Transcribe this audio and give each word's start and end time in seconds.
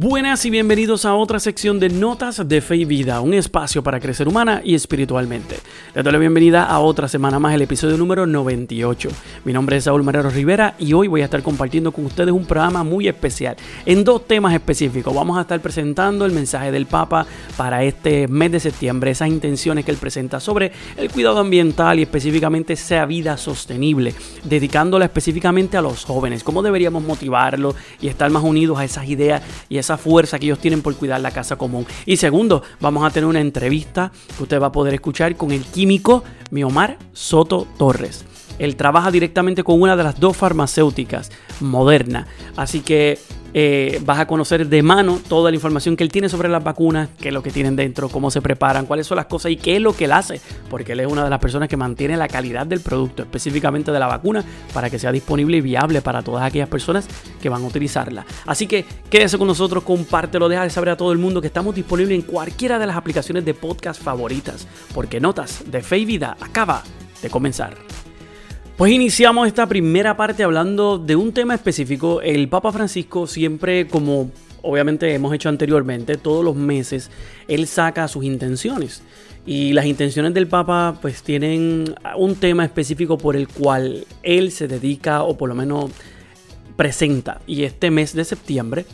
Buenas 0.00 0.44
y 0.44 0.50
bienvenidos 0.50 1.04
a 1.04 1.16
otra 1.16 1.40
sección 1.40 1.80
de 1.80 1.88
Notas 1.88 2.46
de 2.46 2.60
Fe 2.60 2.76
y 2.76 2.84
Vida, 2.84 3.20
un 3.20 3.34
espacio 3.34 3.82
para 3.82 3.98
crecer 3.98 4.28
humana 4.28 4.60
y 4.62 4.76
espiritualmente. 4.76 5.56
Les 5.92 6.04
doy 6.04 6.12
la 6.12 6.20
bienvenida 6.20 6.62
a 6.62 6.78
otra 6.78 7.08
semana 7.08 7.40
más, 7.40 7.52
el 7.52 7.62
episodio 7.62 7.96
número 7.96 8.24
98. 8.24 9.08
Mi 9.44 9.52
nombre 9.52 9.76
es 9.76 9.82
Saúl 9.82 10.04
Marrero 10.04 10.30
Rivera 10.30 10.76
y 10.78 10.92
hoy 10.92 11.08
voy 11.08 11.22
a 11.22 11.24
estar 11.24 11.42
compartiendo 11.42 11.90
con 11.90 12.06
ustedes 12.06 12.30
un 12.30 12.46
programa 12.46 12.84
muy 12.84 13.08
especial 13.08 13.56
en 13.86 14.04
dos 14.04 14.24
temas 14.28 14.54
específicos. 14.54 15.12
Vamos 15.12 15.36
a 15.36 15.40
estar 15.40 15.58
presentando 15.58 16.24
el 16.24 16.30
mensaje 16.30 16.70
del 16.70 16.86
Papa 16.86 17.26
para 17.56 17.82
este 17.82 18.28
mes 18.28 18.52
de 18.52 18.60
septiembre, 18.60 19.10
esas 19.10 19.26
intenciones 19.26 19.84
que 19.84 19.90
él 19.90 19.96
presenta 19.96 20.38
sobre 20.38 20.70
el 20.96 21.10
cuidado 21.10 21.40
ambiental 21.40 21.98
y 21.98 22.02
específicamente 22.02 22.74
esa 22.74 23.04
vida 23.04 23.36
sostenible, 23.36 24.14
dedicándola 24.44 25.06
específicamente 25.06 25.76
a 25.76 25.82
los 25.82 26.04
jóvenes, 26.04 26.44
cómo 26.44 26.62
deberíamos 26.62 27.02
motivarlos 27.02 27.74
y 28.00 28.06
estar 28.06 28.30
más 28.30 28.44
unidos 28.44 28.78
a 28.78 28.84
esas 28.84 29.08
ideas 29.08 29.42
y 29.68 29.78
esas 29.78 29.87
esa 29.88 29.96
fuerza 29.96 30.38
que 30.38 30.44
ellos 30.44 30.58
tienen 30.58 30.82
por 30.82 30.94
cuidar 30.96 31.20
la 31.20 31.30
casa 31.30 31.56
común. 31.56 31.86
Y 32.04 32.18
segundo, 32.18 32.62
vamos 32.80 33.04
a 33.04 33.10
tener 33.10 33.26
una 33.26 33.40
entrevista 33.40 34.12
que 34.36 34.42
usted 34.42 34.60
va 34.60 34.66
a 34.66 34.72
poder 34.72 34.92
escuchar 34.92 35.34
con 35.36 35.50
el 35.50 35.64
químico 35.64 36.24
Miomar 36.50 36.98
Soto 37.14 37.66
Torres. 37.78 38.26
Él 38.58 38.76
trabaja 38.76 39.10
directamente 39.10 39.64
con 39.64 39.80
una 39.80 39.96
de 39.96 40.04
las 40.04 40.20
dos 40.20 40.36
farmacéuticas, 40.36 41.30
Moderna. 41.60 42.26
Así 42.56 42.80
que 42.80 43.18
eh, 43.54 44.00
vas 44.04 44.18
a 44.18 44.26
conocer 44.26 44.66
de 44.66 44.82
mano 44.82 45.20
toda 45.28 45.50
la 45.50 45.54
información 45.54 45.96
que 45.96 46.04
él 46.04 46.10
tiene 46.10 46.28
sobre 46.28 46.48
las 46.48 46.62
vacunas, 46.62 47.08
qué 47.18 47.28
es 47.28 47.34
lo 47.34 47.42
que 47.42 47.50
tienen 47.50 47.76
dentro, 47.76 48.08
cómo 48.08 48.30
se 48.30 48.42
preparan, 48.42 48.86
cuáles 48.86 49.06
son 49.06 49.16
las 49.16 49.26
cosas 49.26 49.52
y 49.52 49.56
qué 49.56 49.76
es 49.76 49.82
lo 49.82 49.94
que 49.94 50.04
él 50.04 50.12
hace, 50.12 50.40
porque 50.68 50.92
él 50.92 51.00
es 51.00 51.06
una 51.06 51.24
de 51.24 51.30
las 51.30 51.38
personas 51.38 51.68
que 51.68 51.76
mantiene 51.76 52.16
la 52.16 52.28
calidad 52.28 52.66
del 52.66 52.80
producto, 52.80 53.22
específicamente 53.22 53.92
de 53.92 53.98
la 53.98 54.06
vacuna, 54.06 54.44
para 54.72 54.90
que 54.90 54.98
sea 54.98 55.12
disponible 55.12 55.56
y 55.56 55.60
viable 55.60 56.02
para 56.02 56.22
todas 56.22 56.44
aquellas 56.44 56.68
personas 56.68 57.08
que 57.40 57.48
van 57.48 57.62
a 57.62 57.66
utilizarla. 57.66 58.26
Así 58.46 58.66
que 58.66 58.84
quédese 59.10 59.38
con 59.38 59.46
nosotros, 59.46 59.84
compártelo, 59.84 60.48
deja 60.48 60.64
de 60.64 60.70
saber 60.70 60.90
a 60.90 60.96
todo 60.96 61.12
el 61.12 61.18
mundo 61.18 61.40
que 61.40 61.46
estamos 61.46 61.74
disponibles 61.74 62.14
en 62.14 62.22
cualquiera 62.22 62.78
de 62.78 62.86
las 62.86 62.96
aplicaciones 62.96 63.44
de 63.44 63.54
podcast 63.54 64.02
favoritas, 64.02 64.66
porque 64.94 65.20
Notas 65.20 65.64
de 65.70 65.82
Fe 65.82 65.98
y 65.98 66.04
Vida 66.04 66.36
acaba 66.40 66.82
de 67.22 67.30
comenzar. 67.30 67.76
Pues 68.78 68.92
iniciamos 68.92 69.48
esta 69.48 69.66
primera 69.66 70.16
parte 70.16 70.44
hablando 70.44 70.98
de 70.98 71.16
un 71.16 71.32
tema 71.32 71.52
específico. 71.52 72.22
El 72.22 72.48
Papa 72.48 72.70
Francisco 72.70 73.26
siempre, 73.26 73.88
como 73.88 74.30
obviamente 74.62 75.12
hemos 75.12 75.34
hecho 75.34 75.48
anteriormente, 75.48 76.16
todos 76.16 76.44
los 76.44 76.54
meses, 76.54 77.10
él 77.48 77.66
saca 77.66 78.06
sus 78.06 78.22
intenciones. 78.22 79.02
Y 79.44 79.72
las 79.72 79.84
intenciones 79.84 80.32
del 80.32 80.46
Papa 80.46 80.96
pues 81.02 81.24
tienen 81.24 81.92
un 82.16 82.36
tema 82.36 82.64
específico 82.64 83.18
por 83.18 83.34
el 83.34 83.48
cual 83.48 84.06
él 84.22 84.52
se 84.52 84.68
dedica 84.68 85.24
o 85.24 85.36
por 85.36 85.48
lo 85.48 85.56
menos 85.56 85.90
presenta. 86.76 87.40
Y 87.48 87.64
este 87.64 87.90
mes 87.90 88.14
de 88.14 88.24
septiembre 88.24 88.84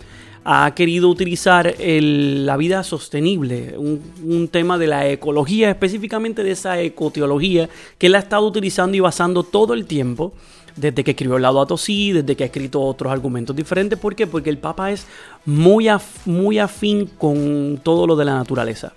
ha 0.44 0.74
querido 0.74 1.08
utilizar 1.08 1.74
la 1.78 2.56
vida 2.58 2.84
sostenible, 2.84 3.76
un, 3.78 4.48
tema 4.48 4.76
de 4.76 4.86
la 4.86 5.08
ecología, 5.08 5.70
específicamente 5.70 6.44
de 6.44 6.50
esa 6.50 6.80
ecoteología 6.80 7.68
que 7.98 8.08
él 8.08 8.14
ha 8.14 8.18
estado 8.18 8.46
utilizando 8.46 8.96
y 8.96 9.00
basando 9.00 9.42
todo 9.42 9.72
el 9.72 9.86
tiempo, 9.86 10.34
desde 10.76 11.02
que 11.02 11.12
escribió 11.12 11.36
el 11.36 11.42
lado 11.42 11.76
Si, 11.78 12.12
desde 12.12 12.36
que 12.36 12.44
ha 12.44 12.46
escrito 12.46 12.82
otros 12.82 13.10
argumentos 13.10 13.56
diferentes. 13.56 13.98
¿Por 13.98 14.14
qué? 14.14 14.26
Porque 14.26 14.50
el 14.50 14.58
Papa 14.58 14.90
es 14.90 15.06
muy, 15.46 15.88
muy 16.26 16.58
afín 16.58 17.06
con 17.06 17.80
todo 17.82 18.06
lo 18.06 18.16
de 18.16 18.24
la 18.26 18.34
naturaleza. 18.34 18.92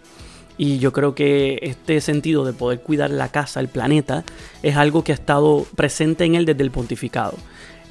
Y 0.57 0.79
yo 0.79 0.91
creo 0.91 1.13
que 1.13 1.59
este 1.61 2.01
sentido 2.01 2.43
de 2.43 2.51
poder 2.51 2.81
cuidar 2.81 3.11
la 3.11 3.29
casa, 3.29 3.59
el 3.59 3.67
planeta, 3.67 4.25
es 4.63 4.75
algo 4.75 5.03
que 5.03 5.11
ha 5.11 5.15
estado 5.15 5.65
presente 5.75 6.25
en 6.25 6.35
él 6.35 6.45
desde 6.45 6.63
el 6.63 6.71
pontificado. 6.71 7.35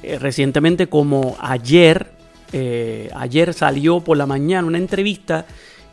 Eh, 0.03 0.19
recientemente, 0.19 0.87
como 0.87 1.37
ayer, 1.39 2.16
eh, 2.51 3.09
ayer 3.15 3.53
salió 3.53 3.99
por 3.99 4.17
la 4.17 4.25
mañana 4.25 4.67
una 4.67 4.77
entrevista 4.77 5.45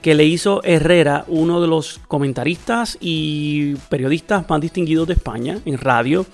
que 0.02 0.14
le 0.14 0.24
hizo 0.24 0.62
Herrera, 0.64 1.24
uno 1.28 1.60
de 1.60 1.66
los 1.66 1.98
comentaristas 2.08 2.98
y 3.00 3.74
periodistas 3.88 4.48
más 4.48 4.60
distinguidos 4.60 5.08
de 5.08 5.14
España 5.14 5.58
en 5.64 5.78
radio, 5.78 6.26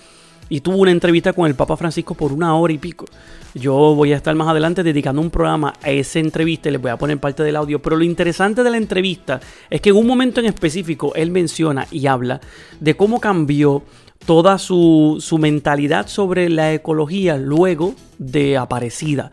y 0.49 0.61
tuvo 0.61 0.79
una 0.79 0.91
entrevista 0.91 1.33
con 1.33 1.47
el 1.47 1.55
Papa 1.55 1.77
Francisco 1.77 2.15
por 2.15 2.33
una 2.33 2.57
hora 2.57 2.73
y 2.73 2.79
pico. 2.79 3.07
Yo 3.55 3.95
voy 3.95 4.13
a 4.13 4.17
estar 4.17 4.35
más 4.35 4.49
adelante 4.49 4.83
dedicando 4.83 5.23
un 5.23 5.31
programa 5.31 5.73
a 5.83 5.91
esa 5.91 6.19
entrevista 6.19 6.69
y 6.69 6.73
les 6.73 6.83
voy 6.83 6.91
a 6.91 6.97
poner 6.97 7.19
parte 7.19 7.43
del 7.43 7.57
audio. 7.57 7.81
Pero 7.81 7.97
lo 7.97 8.05
interesante 8.05 8.63
de 8.63 8.71
la 8.71 8.77
entrevista 8.77 9.41
es 9.71 9.81
que 9.81 9.91
en 9.91 9.97
un 9.97 10.07
momento 10.07 10.41
en 10.41 10.47
específico 10.47 11.13
él 11.15 11.31
menciona 11.31 11.87
y 11.91 12.07
habla 12.07 12.41
de 12.81 12.97
cómo 12.97 13.21
cambió 13.21 13.83
toda 14.27 14.59
su, 14.59 15.19
su 15.21 15.39
mentalidad 15.39 16.09
sobre 16.09 16.49
la 16.49 16.73
ecología 16.73 17.37
luego 17.37 17.95
de 18.19 18.57
Aparecida. 18.57 19.31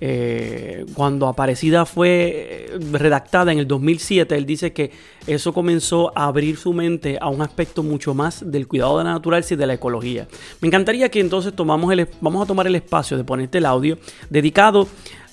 Eh, 0.00 0.86
cuando 0.94 1.28
Aparecida 1.28 1.84
fue 1.84 2.68
eh, 2.70 2.78
redactada 2.92 3.52
en 3.52 3.58
el 3.58 3.66
2007, 3.66 4.34
él 4.34 4.46
dice 4.46 4.72
que 4.72 4.90
eso 5.26 5.52
comenzó 5.52 6.16
a 6.16 6.24
abrir 6.24 6.56
su 6.56 6.72
mente 6.72 7.18
a 7.20 7.28
un 7.28 7.42
aspecto 7.42 7.82
mucho 7.82 8.14
más 8.14 8.50
del 8.50 8.66
cuidado 8.66 8.98
de 8.98 9.04
la 9.04 9.12
naturaleza 9.12 9.54
y 9.54 9.56
de 9.56 9.66
la 9.66 9.74
ecología. 9.74 10.26
Me 10.60 10.68
encantaría 10.68 11.10
que 11.10 11.20
entonces 11.20 11.54
tomamos 11.54 11.92
el, 11.92 12.08
vamos 12.20 12.42
a 12.42 12.46
tomar 12.46 12.66
el 12.66 12.74
espacio 12.74 13.16
de 13.16 13.24
ponerte 13.24 13.58
el 13.58 13.66
audio 13.66 13.98
dedicado 14.30 14.88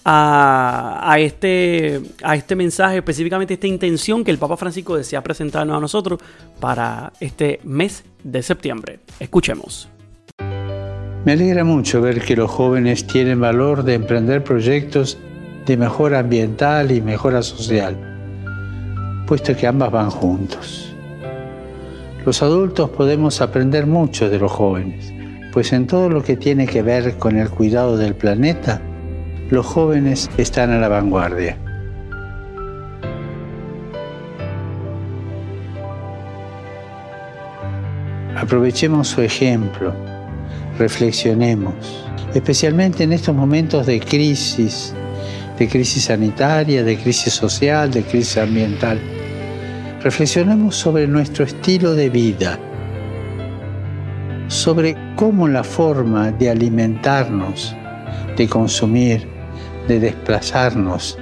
a, 0.10 1.18
este, 1.20 2.02
a 2.24 2.36
este 2.36 2.56
mensaje, 2.56 2.98
específicamente 2.98 3.56
esta 3.56 3.68
intención 3.68 4.24
que 4.24 4.32
el 4.32 4.38
Papa 4.38 4.56
Francisco 4.56 4.96
desea 4.96 5.22
presentarnos 5.22 5.76
a 5.76 5.82
nosotros 5.82 6.20
para 6.62 7.12
este 7.20 7.60
mes 7.64 8.06
de 8.24 8.42
septiembre. 8.42 9.00
Escuchemos. 9.20 9.90
Me 11.28 11.34
alegra 11.34 11.66
mucho 11.66 12.00
ver 12.00 12.22
que 12.22 12.38
los 12.38 12.50
jóvenes 12.50 13.06
tienen 13.06 13.42
valor 13.42 13.84
de 13.84 13.96
emprender 13.96 14.46
proyectos 14.46 15.18
de 15.66 15.76
mejora 15.76 16.20
ambiental 16.20 16.90
y 16.90 17.02
mejora 17.02 17.42
social, 17.42 17.98
puesto 19.28 19.54
que 19.54 19.68
ambas 19.68 19.92
van 19.92 20.10
juntos. 20.10 20.96
Los 22.26 22.42
adultos 22.42 22.92
podemos 22.92 23.42
aprender 23.42 23.88
mucho 23.88 24.30
de 24.30 24.40
los 24.40 24.54
jóvenes, 24.54 25.12
pues 25.52 25.74
en 25.74 25.86
todo 25.86 26.08
lo 26.08 26.24
que 26.24 26.38
tiene 26.38 26.66
que 26.66 26.82
ver 26.82 27.18
con 27.18 27.36
el 27.36 27.50
cuidado 27.50 27.98
del 27.98 28.16
planeta, 28.16 28.82
los 29.50 29.66
jóvenes 29.66 30.30
están 30.38 30.72
a 30.72 30.80
la 30.80 30.88
vanguardia. 30.88 31.58
Aprovechemos 38.34 39.10
su 39.10 39.22
ejemplo 39.22 39.94
reflexionemos, 40.78 41.74
especialmente 42.34 43.04
en 43.04 43.14
estos 43.14 43.36
momentos 43.36 43.86
de 43.86 44.00
crisis, 44.00 44.94
de 45.58 45.68
crisis 45.68 46.06
sanitaria, 46.06 46.84
de 46.84 46.98
crisis 46.98 47.34
social, 47.34 47.92
de 47.92 48.04
crisis 48.04 48.38
ambiental. 48.38 49.00
Reflexionemos 50.02 50.76
sobre 50.76 51.08
nuestro 51.08 51.44
estilo 51.46 51.94
de 51.94 52.10
vida, 52.10 52.60
sobre 54.48 54.96
cómo 55.16 55.48
la 55.48 55.64
forma 55.64 56.32
de 56.32 56.50
alimentarnos, 56.50 57.76
de 58.38 58.48
consumir, 58.48 59.28
de 59.88 60.00
desplazarnos, 60.00 61.18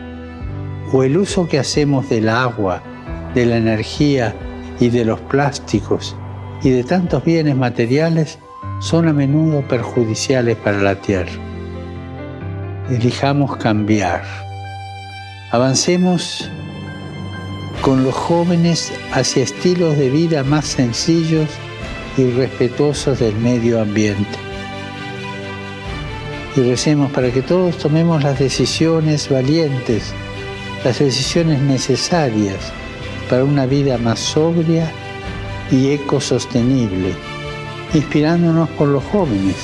o 0.91 1.03
el 1.03 1.17
uso 1.17 1.47
que 1.47 1.59
hacemos 1.59 2.09
del 2.09 2.29
agua, 2.29 2.83
de 3.33 3.45
la 3.45 3.57
energía 3.57 4.35
y 4.79 4.89
de 4.89 5.05
los 5.05 5.19
plásticos 5.22 6.16
y 6.63 6.69
de 6.69 6.83
tantos 6.83 7.23
bienes 7.23 7.55
materiales 7.55 8.39
son 8.79 9.07
a 9.07 9.13
menudo 9.13 9.61
perjudiciales 9.67 10.57
para 10.57 10.81
la 10.81 10.95
tierra. 10.95 11.31
Elijamos 12.89 13.57
cambiar. 13.57 14.23
Avancemos 15.51 16.49
con 17.81 18.03
los 18.03 18.13
jóvenes 18.13 18.91
hacia 19.11 19.43
estilos 19.43 19.97
de 19.97 20.09
vida 20.09 20.43
más 20.43 20.65
sencillos 20.65 21.49
y 22.17 22.29
respetuosos 22.31 23.19
del 23.19 23.35
medio 23.37 23.81
ambiente. 23.81 24.37
Y 26.55 26.61
recemos 26.61 27.11
para 27.11 27.31
que 27.31 27.41
todos 27.41 27.78
tomemos 27.78 28.23
las 28.23 28.39
decisiones 28.39 29.29
valientes, 29.29 30.13
las 30.83 30.99
decisiones 30.99 31.59
necesarias 31.61 32.71
para 33.29 33.43
una 33.43 33.66
vida 33.66 33.97
más 33.97 34.19
sobria 34.19 34.89
y 35.71 35.91
ecosostenible 35.91 37.34
inspirándonos 37.95 38.69
por 38.71 38.87
los 38.89 39.03
jóvenes, 39.05 39.55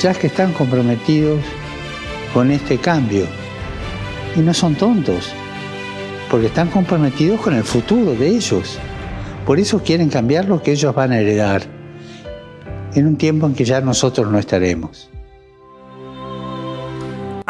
ya 0.00 0.14
que 0.14 0.28
están 0.28 0.52
comprometidos 0.52 1.40
con 2.32 2.50
este 2.50 2.78
cambio. 2.78 3.26
Y 4.36 4.40
no 4.40 4.54
son 4.54 4.74
tontos, 4.74 5.32
porque 6.30 6.46
están 6.46 6.68
comprometidos 6.68 7.40
con 7.40 7.54
el 7.54 7.64
futuro 7.64 8.14
de 8.14 8.28
ellos. 8.28 8.78
Por 9.46 9.58
eso 9.58 9.82
quieren 9.82 10.08
cambiar 10.08 10.46
lo 10.46 10.62
que 10.62 10.72
ellos 10.72 10.94
van 10.94 11.12
a 11.12 11.20
heredar 11.20 11.62
en 12.94 13.06
un 13.06 13.16
tiempo 13.16 13.46
en 13.46 13.54
que 13.54 13.64
ya 13.64 13.80
nosotros 13.80 14.30
no 14.30 14.38
estaremos. 14.38 15.10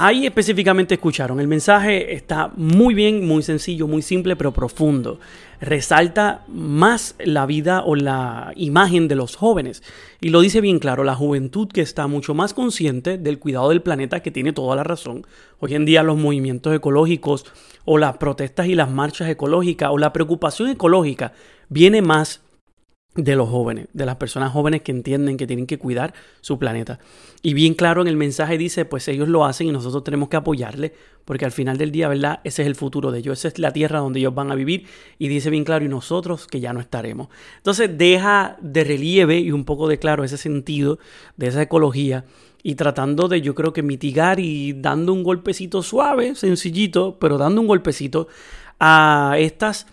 Ahí 0.00 0.26
específicamente 0.26 0.94
escucharon, 0.94 1.40
el 1.40 1.48
mensaje 1.48 2.14
está 2.14 2.52
muy 2.54 2.94
bien, 2.94 3.26
muy 3.26 3.42
sencillo, 3.42 3.88
muy 3.88 4.00
simple, 4.00 4.36
pero 4.36 4.52
profundo. 4.52 5.19
Resalta 5.60 6.44
más 6.49 7.14
la 7.19 7.46
vida 7.46 7.82
o 7.84 7.96
la 7.96 8.52
imagen 8.56 9.08
de 9.08 9.14
los 9.14 9.37
jóvenes. 9.37 9.82
Y 10.20 10.31
lo 10.31 10.40
dice 10.40 10.60
bien 10.60 10.78
claro, 10.78 11.05
la 11.05 11.14
juventud 11.14 11.69
que 11.69 11.81
está 11.81 12.06
mucho 12.06 12.34
más 12.34 12.55
consciente 12.55 13.19
del 13.19 13.38
cuidado 13.38 13.70
del 13.70 13.82
planeta, 13.82 14.20
que 14.20 14.31
tiene 14.31 14.52
toda 14.52 14.76
la 14.76 14.84
razón. 14.84 15.26
Hoy 15.60 15.75
en 15.75 15.84
día 15.84 16.02
los 16.02 16.16
movimientos 16.16 16.75
ecológicos 16.75 17.44
o 17.84 17.99
las 17.99 18.16
protestas 18.19 18.66
y 18.66 18.75
las 18.75 18.90
marchas 18.90 19.28
ecológicas 19.28 19.90
o 19.90 19.99
la 19.99 20.12
preocupación 20.12 20.70
ecológica 20.70 21.32
viene 21.69 22.02
más 22.02 22.43
de 23.19 23.35
los 23.35 23.49
jóvenes, 23.49 23.88
de 23.93 24.06
las 24.06 24.15
personas 24.15 24.53
jóvenes 24.53 24.82
que 24.82 24.93
entienden 24.93 25.37
que 25.37 25.49
tienen 25.49 25.67
que 25.67 25.76
cuidar 25.76 26.15
su 26.41 26.56
planeta. 26.56 27.00
Y 27.43 27.53
bien 27.53 27.75
claro 27.75 28.00
en 28.00 28.06
el 28.06 28.17
mensaje 28.17 28.56
dice, 28.56 28.85
pues 28.85 29.09
ellos 29.09 29.29
lo 29.29 29.44
hacen 29.44 29.67
y 29.67 29.73
nosotros 29.73 30.05
tenemos 30.05 30.29
que 30.29 30.37
apoyarle, 30.37 30.94
porque 31.25 31.44
al 31.44 31.50
final 31.50 31.79
del 31.79 31.91
día, 31.91 32.06
¿verdad? 32.06 32.38
Ese 32.44 32.62
es 32.62 32.69
el 32.69 32.76
futuro 32.76 33.11
de 33.11 33.19
ellos, 33.19 33.41
esa 33.41 33.49
es 33.49 33.59
la 33.59 33.73
tierra 33.73 33.99
donde 33.99 34.20
ellos 34.20 34.37
van 34.37 34.53
a 34.53 34.55
vivir 34.55 34.87
y 35.19 35.26
dice 35.26 35.50
bien 35.50 35.65
claro, 35.65 35.85
y 35.85 35.88
nosotros 35.88 36.47
que 36.47 36.61
ya 36.61 36.73
no 36.73 36.79
estaremos. 36.79 37.26
Entonces 37.56 37.91
deja 37.99 38.56
de 38.61 38.85
relieve 38.85 39.41
y 39.41 39.50
un 39.50 39.64
poco 39.64 39.88
de 39.88 39.99
claro 39.99 40.23
ese 40.23 40.37
sentido 40.37 41.00
de 41.37 41.49
esa 41.49 41.61
ecología 41.61 42.25
y 42.62 42.76
tratando 42.76 43.26
de 43.26 43.41
yo 43.41 43.56
creo 43.56 43.73
que 43.73 43.82
mitigar 43.82 44.38
y 44.38 44.75
dando 44.75 45.12
un 45.12 45.25
golpecito 45.25 45.82
suave, 45.82 46.37
sencillito, 46.37 47.19
pero 47.19 47.37
dando 47.37 47.61
un 47.62 47.67
golpecito 47.67 48.29
a 48.79 49.35
estas 49.38 49.88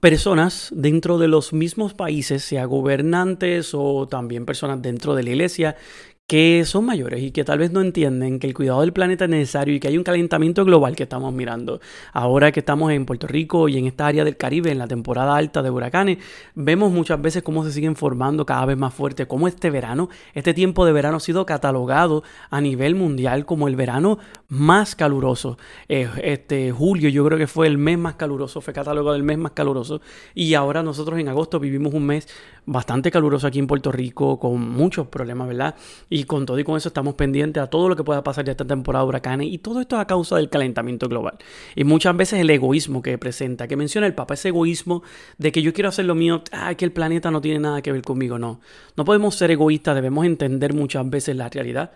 personas 0.00 0.70
dentro 0.74 1.18
de 1.18 1.28
los 1.28 1.52
mismos 1.52 1.94
países, 1.94 2.44
sea 2.44 2.64
gobernantes 2.64 3.72
o 3.74 4.06
también 4.08 4.46
personas 4.46 4.82
dentro 4.82 5.14
de 5.14 5.22
la 5.22 5.30
iglesia, 5.30 5.76
que 6.26 6.64
son 6.64 6.86
mayores 6.86 7.22
y 7.22 7.32
que 7.32 7.44
tal 7.44 7.58
vez 7.58 7.70
no 7.70 7.82
entienden 7.82 8.38
que 8.38 8.46
el 8.46 8.54
cuidado 8.54 8.80
del 8.80 8.94
planeta 8.94 9.24
es 9.24 9.30
necesario 9.30 9.74
y 9.74 9.80
que 9.80 9.88
hay 9.88 9.98
un 9.98 10.04
calentamiento 10.04 10.64
global 10.64 10.96
que 10.96 11.02
estamos 11.02 11.34
mirando. 11.34 11.80
Ahora 12.14 12.50
que 12.50 12.60
estamos 12.60 12.92
en 12.92 13.04
Puerto 13.04 13.26
Rico 13.26 13.68
y 13.68 13.76
en 13.76 13.86
esta 13.86 14.06
área 14.06 14.24
del 14.24 14.38
Caribe, 14.38 14.70
en 14.72 14.78
la 14.78 14.88
temporada 14.88 15.36
alta 15.36 15.62
de 15.62 15.68
huracanes, 15.68 16.18
vemos 16.54 16.90
muchas 16.92 17.20
veces 17.20 17.42
cómo 17.42 17.62
se 17.62 17.72
siguen 17.72 17.94
formando 17.94 18.46
cada 18.46 18.64
vez 18.64 18.78
más 18.78 18.94
fuerte, 18.94 19.26
cómo 19.26 19.48
este 19.48 19.68
verano, 19.68 20.08
este 20.32 20.54
tiempo 20.54 20.86
de 20.86 20.92
verano 20.92 21.18
ha 21.18 21.20
sido 21.20 21.44
catalogado 21.44 22.22
a 22.48 22.62
nivel 22.62 22.94
mundial 22.94 23.44
como 23.44 23.68
el 23.68 23.76
verano 23.76 24.18
más 24.48 24.96
caluroso. 24.96 25.58
Eh, 25.90 26.08
este 26.22 26.72
julio 26.72 27.10
yo 27.10 27.22
creo 27.26 27.36
que 27.36 27.46
fue 27.46 27.66
el 27.66 27.76
mes 27.76 27.98
más 27.98 28.14
caluroso, 28.14 28.62
fue 28.62 28.72
catalogado 28.72 29.14
el 29.14 29.24
mes 29.24 29.36
más 29.36 29.52
caluroso 29.52 30.00
y 30.34 30.54
ahora 30.54 30.82
nosotros 30.82 31.20
en 31.20 31.28
agosto 31.28 31.60
vivimos 31.60 31.92
un 31.92 32.06
mes 32.06 32.28
bastante 32.64 33.10
caluroso 33.10 33.46
aquí 33.46 33.58
en 33.58 33.66
Puerto 33.66 33.92
Rico 33.92 34.38
con 34.38 34.70
muchos 34.70 35.08
problemas, 35.08 35.48
¿verdad? 35.48 35.74
Y 36.14 36.26
con 36.26 36.46
todo 36.46 36.60
y 36.60 36.62
con 36.62 36.76
eso 36.76 36.90
estamos 36.90 37.16
pendientes 37.16 37.60
a 37.60 37.66
todo 37.66 37.88
lo 37.88 37.96
que 37.96 38.04
pueda 38.04 38.22
pasar 38.22 38.44
de 38.44 38.52
esta 38.52 38.64
temporada 38.64 39.04
de 39.04 39.08
huracanes 39.08 39.48
y 39.52 39.58
todo 39.58 39.80
esto 39.80 39.98
a 39.98 40.06
causa 40.06 40.36
del 40.36 40.48
calentamiento 40.48 41.08
global. 41.08 41.38
Y 41.74 41.82
muchas 41.82 42.16
veces 42.16 42.38
el 42.38 42.48
egoísmo 42.50 43.02
que 43.02 43.18
presenta, 43.18 43.66
que 43.66 43.74
menciona 43.74 44.06
el 44.06 44.14
Papa, 44.14 44.34
ese 44.34 44.50
egoísmo 44.50 45.02
de 45.38 45.50
que 45.50 45.60
yo 45.60 45.72
quiero 45.72 45.88
hacer 45.88 46.04
lo 46.04 46.14
mío, 46.14 46.44
ah, 46.52 46.72
que 46.76 46.84
el 46.84 46.92
planeta 46.92 47.32
no 47.32 47.40
tiene 47.40 47.58
nada 47.58 47.82
que 47.82 47.90
ver 47.90 48.02
conmigo, 48.02 48.38
no. 48.38 48.60
No 48.96 49.04
podemos 49.04 49.34
ser 49.34 49.50
egoístas, 49.50 49.96
debemos 49.96 50.24
entender 50.24 50.72
muchas 50.72 51.10
veces 51.10 51.34
la 51.34 51.48
realidad 51.48 51.90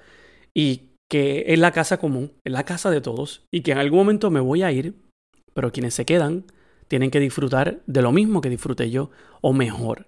y 0.52 0.94
que 1.08 1.44
es 1.46 1.58
la 1.60 1.70
casa 1.70 1.98
común, 1.98 2.32
es 2.42 2.52
la 2.52 2.64
casa 2.64 2.90
de 2.90 3.00
todos 3.00 3.46
y 3.52 3.60
que 3.60 3.70
en 3.70 3.78
algún 3.78 4.00
momento 4.00 4.32
me 4.32 4.40
voy 4.40 4.64
a 4.64 4.72
ir, 4.72 4.96
pero 5.54 5.70
quienes 5.70 5.94
se 5.94 6.04
quedan 6.04 6.46
tienen 6.88 7.12
que 7.12 7.20
disfrutar 7.20 7.82
de 7.86 8.02
lo 8.02 8.10
mismo 8.10 8.40
que 8.40 8.50
disfruté 8.50 8.90
yo 8.90 9.12
o 9.42 9.52
mejor. 9.52 10.06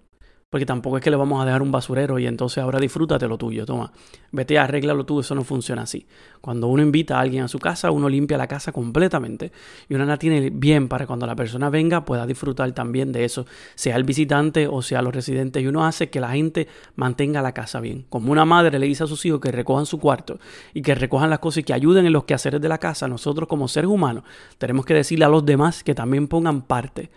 Porque 0.51 0.67
tampoco 0.67 0.97
es 0.97 1.05
que 1.05 1.11
le 1.11 1.17
vamos 1.17 1.41
a 1.41 1.45
dejar 1.45 1.63
un 1.63 1.71
basurero 1.71 2.19
y 2.19 2.27
entonces 2.27 2.59
ahora 2.59 2.81
disfrútate 2.81 3.29
lo 3.29 3.39
tuyo, 3.39 3.65
toma. 3.65 3.93
Vete 4.33 4.59
a 4.59 4.65
arreglarlo 4.65 5.07
tú, 5.07 5.21
eso 5.21 5.33
no 5.37 5.45
funciona 5.45 5.83
así. 5.83 6.09
Cuando 6.41 6.67
uno 6.67 6.83
invita 6.83 7.19
a 7.19 7.21
alguien 7.21 7.45
a 7.45 7.49
su 7.49 7.61
casa, 7.61 7.93
uno 7.93 8.09
limpia 8.09 8.37
la 8.37 8.49
casa 8.49 8.73
completamente 8.73 9.53
y 9.89 9.95
uno 9.95 10.05
la 10.07 10.17
tiene 10.17 10.51
bien 10.51 10.89
para 10.89 11.07
cuando 11.07 11.25
la 11.25 11.37
persona 11.37 11.71
venga 11.71 12.05
pueda 12.05 12.27
disfrutar 12.27 12.73
también 12.73 13.13
de 13.13 13.25
eso, 13.25 13.47
sea 13.77 13.95
el 13.95 14.03
visitante 14.03 14.67
o 14.67 14.83
sea 14.83 15.03
los 15.03 15.15
residentes. 15.15 15.63
Y 15.63 15.69
uno 15.69 15.87
hace 15.87 16.11
que 16.11 16.19
la 16.19 16.31
gente 16.31 16.67
mantenga 16.97 17.43
la 17.43 17.53
casa 17.53 17.79
bien. 17.79 18.07
Como 18.09 18.33
una 18.33 18.45
madre 18.45 18.77
le 18.81 18.87
dice 18.87 19.05
a 19.05 19.07
sus 19.07 19.25
hijos 19.27 19.39
que 19.39 19.53
recojan 19.53 19.87
su 19.87 20.01
cuarto 20.01 20.41
y 20.75 20.83
que 20.83 20.97
recojan 20.97 21.31
las 21.31 21.39
cosas 21.39 21.59
y 21.59 21.63
que 21.63 21.75
ayuden 21.75 22.07
en 22.07 22.13
los 22.13 22.25
quehaceres 22.25 22.61
de 22.61 22.69
la 22.69 22.79
casa, 22.79 23.07
nosotros 23.07 23.49
como 23.49 23.69
seres 23.69 23.89
humanos 23.89 24.25
tenemos 24.59 24.85
que 24.85 24.95
decirle 24.95 25.27
a 25.27 25.29
los 25.29 25.47
demás 25.47 25.85
que 25.85 25.95
también 25.95 26.27
pongan 26.27 26.63
parte 26.63 27.09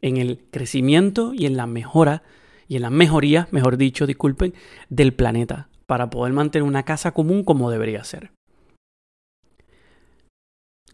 en 0.00 0.16
el 0.16 0.38
crecimiento 0.52 1.34
y 1.34 1.46
en 1.46 1.56
la 1.56 1.66
mejora 1.66 2.22
y 2.68 2.76
en 2.76 2.82
la 2.82 2.90
mejoría, 2.90 3.48
mejor 3.50 3.76
dicho, 3.76 4.06
disculpen, 4.06 4.54
del 4.88 5.14
planeta 5.14 5.68
para 5.86 6.10
poder 6.10 6.34
mantener 6.34 6.68
una 6.68 6.84
casa 6.84 7.12
común 7.12 7.42
como 7.42 7.70
debería 7.70 8.04
ser. 8.04 8.30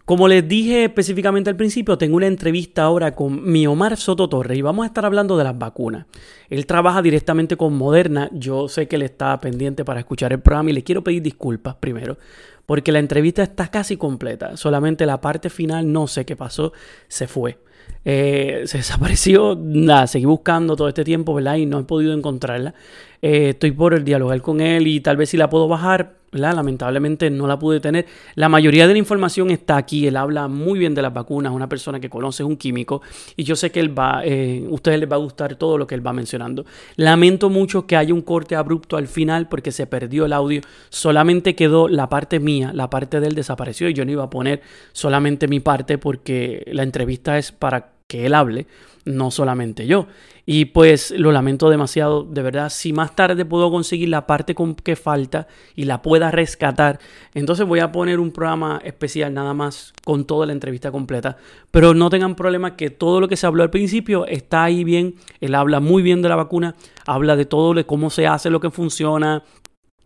Como 0.05 0.29
les 0.29 0.47
dije 0.47 0.85
específicamente 0.85 1.49
al 1.49 1.57
principio, 1.57 1.97
tengo 1.97 2.17
una 2.17 2.27
entrevista 2.27 2.83
ahora 2.83 3.15
con 3.15 3.51
mi 3.51 3.67
Omar 3.67 3.97
Soto 3.97 4.29
Torres 4.29 4.59
y 4.59 4.61
vamos 4.61 4.85
a 4.85 4.89
estar 4.89 5.07
hablando 5.07 5.39
de 5.39 5.45
las 5.45 5.59
vacunas. 5.59 6.05
Él 6.51 6.67
trabaja 6.67 7.01
directamente 7.01 7.57
con 7.57 7.75
Moderna, 7.75 8.29
yo 8.31 8.69
sé 8.69 8.87
que 8.87 8.97
él 8.97 9.03
está 9.03 9.41
pendiente 9.41 9.83
para 9.83 10.01
escuchar 10.01 10.35
el 10.35 10.41
programa 10.41 10.71
y 10.71 10.75
le 10.75 10.85
quiero 10.85 11.03
pedir 11.03 11.23
disculpas 11.23 11.77
primero, 11.77 12.19
porque 12.67 12.93
la 12.93 12.99
entrevista 12.99 13.43
está 13.43 13.69
casi 13.69 13.97
completa, 13.97 14.59
solamente 14.59 15.07
la 15.07 15.23
parte 15.23 15.49
final 15.49 15.91
no 15.91 16.07
sé 16.07 16.27
qué 16.27 16.37
pasó, 16.37 16.75
se 17.09 17.27
fue. 17.27 17.59
Eh, 18.05 18.63
se 18.67 18.79
desapareció, 18.79 19.59
nada, 19.61 20.07
seguí 20.07 20.27
buscando 20.27 20.77
todo 20.77 20.89
este 20.89 21.05
tiempo, 21.05 21.35
¿verdad? 21.35 21.57
Y 21.57 21.67
no 21.67 21.81
he 21.81 21.85
podido 21.85 22.13
encontrarla. 22.13 22.75
Eh, 23.23 23.51
estoy 23.51 23.71
por 23.71 23.95
el 23.95 24.05
dialogar 24.05 24.43
con 24.43 24.61
él 24.61 24.87
y 24.87 25.01
tal 25.01 25.17
vez 25.17 25.31
si 25.31 25.39
la 25.39 25.49
puedo 25.49 25.67
bajar, 25.67 26.17
¿verdad? 26.31 26.55
Lamentablemente 26.55 27.31
no 27.31 27.47
la 27.47 27.59
pude 27.59 27.81
tener. 27.81 28.05
La 28.35 28.51
mayoría 28.51 28.87
de 28.87 28.93
la 28.93 28.99
información 28.99 29.51
está 29.51 29.79
aquí. 29.79 30.07
Él 30.07 30.19
habla 30.19 30.47
muy 30.47 30.79
bien 30.79 30.95
de 30.95 31.01
las 31.01 31.15
vacunas, 31.15 31.53
una 31.53 31.67
persona 31.67 31.99
que 32.01 32.11
conoce, 32.11 32.43
es 32.43 32.47
un 32.47 32.59
químico. 32.59 33.01
Y 33.37 33.45
yo 33.45 33.57
sé 33.57 33.71
que 33.71 33.81
él 33.81 33.99
va, 33.99 34.21
eh, 34.25 34.67
ustedes 34.69 35.01
les 35.01 35.11
va 35.11 35.15
a 35.15 35.21
gustar 35.21 35.57
todo 35.57 35.79
lo 35.79 35.87
que 35.87 35.95
él 35.95 36.07
va 36.07 36.13
mencionando. 36.13 36.67
Lamento 36.97 37.49
mucho 37.49 37.87
que 37.87 37.97
haya 37.97 38.13
un 38.13 38.21
corte 38.21 38.57
abrupto 38.57 38.99
al 38.99 39.09
final 39.09 39.49
porque 39.49 39.73
se 39.73 39.87
perdió 39.87 40.27
el 40.27 40.35
audio. 40.35 40.61
Solamente 40.91 41.55
quedó 41.55 41.89
la 41.89 42.11
parte 42.11 42.41
mía, 42.41 42.73
la 42.75 42.91
parte 42.91 43.21
de 43.21 43.29
él 43.29 43.35
desapareció 43.35 43.89
y 43.89 43.95
yo 43.95 44.05
no 44.05 44.13
iba 44.13 44.25
a 44.25 44.31
poner 44.31 44.61
solamente 44.93 45.49
mi 45.49 45.61
parte 45.61 45.97
porque 45.97 46.63
la 46.73 46.83
entrevista 46.83 47.39
es 47.39 47.53
para 47.53 47.94
que 48.07 48.27
él 48.27 48.35
hable, 48.35 48.67
no 49.05 49.31
solamente 49.31 49.87
yo. 49.87 50.07
Y 50.47 50.67
pues 50.67 51.11
lo 51.17 51.33
lamento 51.33 51.71
demasiado, 51.71 52.23
de 52.23 52.43
verdad, 52.43 52.69
si 52.69 52.93
más 52.93 53.17
tarde 53.17 53.47
puedo 53.47 53.71
conseguir 53.71 54.11
la 54.11 54.27
parte 54.27 54.55
con 54.55 54.75
que 54.75 54.95
falta 54.95 55.47
y 55.75 55.85
la 55.85 56.03
pueda 56.03 56.31
rescatar, 56.31 57.01
entonces 57.33 57.67
voy 57.67 57.81
a 57.81 57.93
poner 57.93 58.21
un 58.21 58.31
programa 58.31 58.79
especial 58.85 59.33
nada 59.33 59.55
más 59.55 59.95
con 60.05 60.27
toda 60.27 60.45
la 60.45 60.53
entrevista 60.53 60.93
completa. 60.93 61.39
Pero 61.71 61.95
no 61.95 62.11
tengan 62.11 62.35
problema 62.35 62.77
que 62.77 62.91
todo 62.91 63.21
lo 63.21 63.29
que 63.29 63.37
se 63.37 63.47
habló 63.47 63.63
al 63.63 63.71
principio 63.71 64.27
está 64.27 64.65
ahí 64.65 64.85
bien, 64.85 65.15
él 65.41 65.55
habla 65.55 65.81
muy 65.81 66.03
bien 66.03 66.21
de 66.21 66.29
la 66.29 66.37
vacuna, 66.37 66.75
habla 67.07 67.37
de 67.37 67.47
todo, 67.47 67.73
de 67.73 67.87
cómo 67.87 68.11
se 68.11 68.27
hace, 68.27 68.51
lo 68.51 68.61
que 68.61 68.71
funciona, 68.71 69.45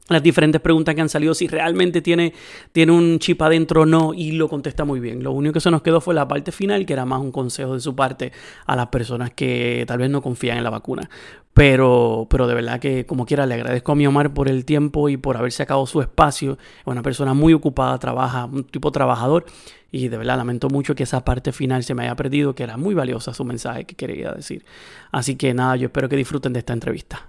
las 0.08 0.22
diferentes 0.22 0.60
preguntas 0.60 0.94
que 0.94 1.00
han 1.00 1.08
salido, 1.08 1.34
si 1.34 1.46
realmente 1.46 2.02
tiene, 2.02 2.32
tiene 2.72 2.93
un 2.93 3.19
chip 3.19 3.41
adentro 3.43 3.82
o 3.82 3.86
no, 3.86 4.15
y 4.15 4.32
lo 4.32 4.48
contesta 4.48 4.84
muy 4.84 5.00
bien. 5.00 5.22
Lo 5.22 5.32
único 5.32 5.55
que 5.55 5.60
se 5.60 5.70
nos 5.70 5.82
quedó 5.82 6.00
fue 6.00 6.15
la 6.15 6.27
parte 6.27 6.50
final, 6.50 6.86
que 6.86 6.94
era 6.94 7.05
más 7.05 7.20
un 7.20 7.31
consejo 7.31 7.74
de 7.74 7.81
su 7.81 7.94
parte 7.94 8.32
a 8.67 8.74
las 8.74 8.88
personas 8.88 9.31
que 9.31 9.84
tal 9.86 9.98
vez 9.98 10.10
no 10.10 10.22
confían 10.22 10.58
en 10.58 10.65
la 10.65 10.70
vacuna. 10.70 11.08
Pero, 11.53 12.27
pero 12.31 12.46
de 12.46 12.55
verdad 12.55 12.79
que, 12.79 13.05
como 13.05 13.27
quiera, 13.27 13.44
le 13.44 13.55
agradezco 13.55 13.93
a 13.93 13.94
mi 13.96 14.06
Omar 14.06 14.32
por 14.32 14.48
el 14.48 14.65
tiempo 14.65 15.08
y 15.08 15.17
por 15.17 15.36
haber 15.36 15.53
sacado 15.53 15.86
su 15.86 16.00
espacio. 16.00 16.53
Es 16.53 16.86
una 16.86 17.03
persona 17.03 17.34
muy 17.34 17.53
ocupada, 17.53 17.98
trabaja, 17.98 18.44
un 18.46 18.65
tipo 18.65 18.93
trabajador, 18.93 19.44
y 19.91 20.08
de 20.08 20.17
verdad 20.19 20.36
lamento 20.36 20.69
mucho 20.69 20.94
que 20.94 21.03
esa 21.03 21.24
parte 21.24 21.53
final 21.53 21.82
se 21.82 21.94
me 21.94 22.05
haya 22.05 22.15
perdido, 22.17 22.55
que 22.55 22.62
era 22.62 22.77
muy 22.77 22.94
valiosa 22.94 23.34
su 23.34 23.44
mensaje 23.44 23.84
que 23.84 23.94
quería 23.94 24.32
decir. 24.32 24.65
Así 25.10 25.36
que 25.36 25.53
nada, 25.53 25.77
yo 25.77 25.86
espero 25.86 26.08
que 26.08 26.17
disfruten 26.17 26.53
de 26.53 26.60
esta 26.60 26.72
entrevista. 26.72 27.29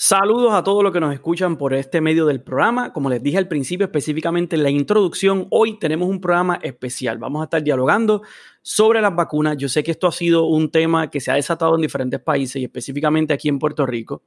Saludos 0.00 0.54
a 0.54 0.62
todos 0.62 0.84
los 0.84 0.92
que 0.92 1.00
nos 1.00 1.12
escuchan 1.12 1.56
por 1.56 1.74
este 1.74 2.00
medio 2.00 2.24
del 2.24 2.40
programa. 2.40 2.92
Como 2.92 3.10
les 3.10 3.20
dije 3.20 3.36
al 3.36 3.48
principio, 3.48 3.84
específicamente 3.84 4.54
en 4.54 4.62
la 4.62 4.70
introducción, 4.70 5.48
hoy 5.50 5.76
tenemos 5.80 6.08
un 6.08 6.20
programa 6.20 6.60
especial. 6.62 7.18
Vamos 7.18 7.40
a 7.40 7.44
estar 7.46 7.64
dialogando 7.64 8.22
sobre 8.62 9.00
las 9.00 9.12
vacunas. 9.16 9.56
Yo 9.56 9.68
sé 9.68 9.82
que 9.82 9.90
esto 9.90 10.06
ha 10.06 10.12
sido 10.12 10.44
un 10.44 10.70
tema 10.70 11.10
que 11.10 11.18
se 11.18 11.32
ha 11.32 11.34
desatado 11.34 11.74
en 11.74 11.80
diferentes 11.80 12.20
países 12.20 12.62
y 12.62 12.64
específicamente 12.66 13.34
aquí 13.34 13.48
en 13.48 13.58
Puerto 13.58 13.86
Rico. 13.86 14.22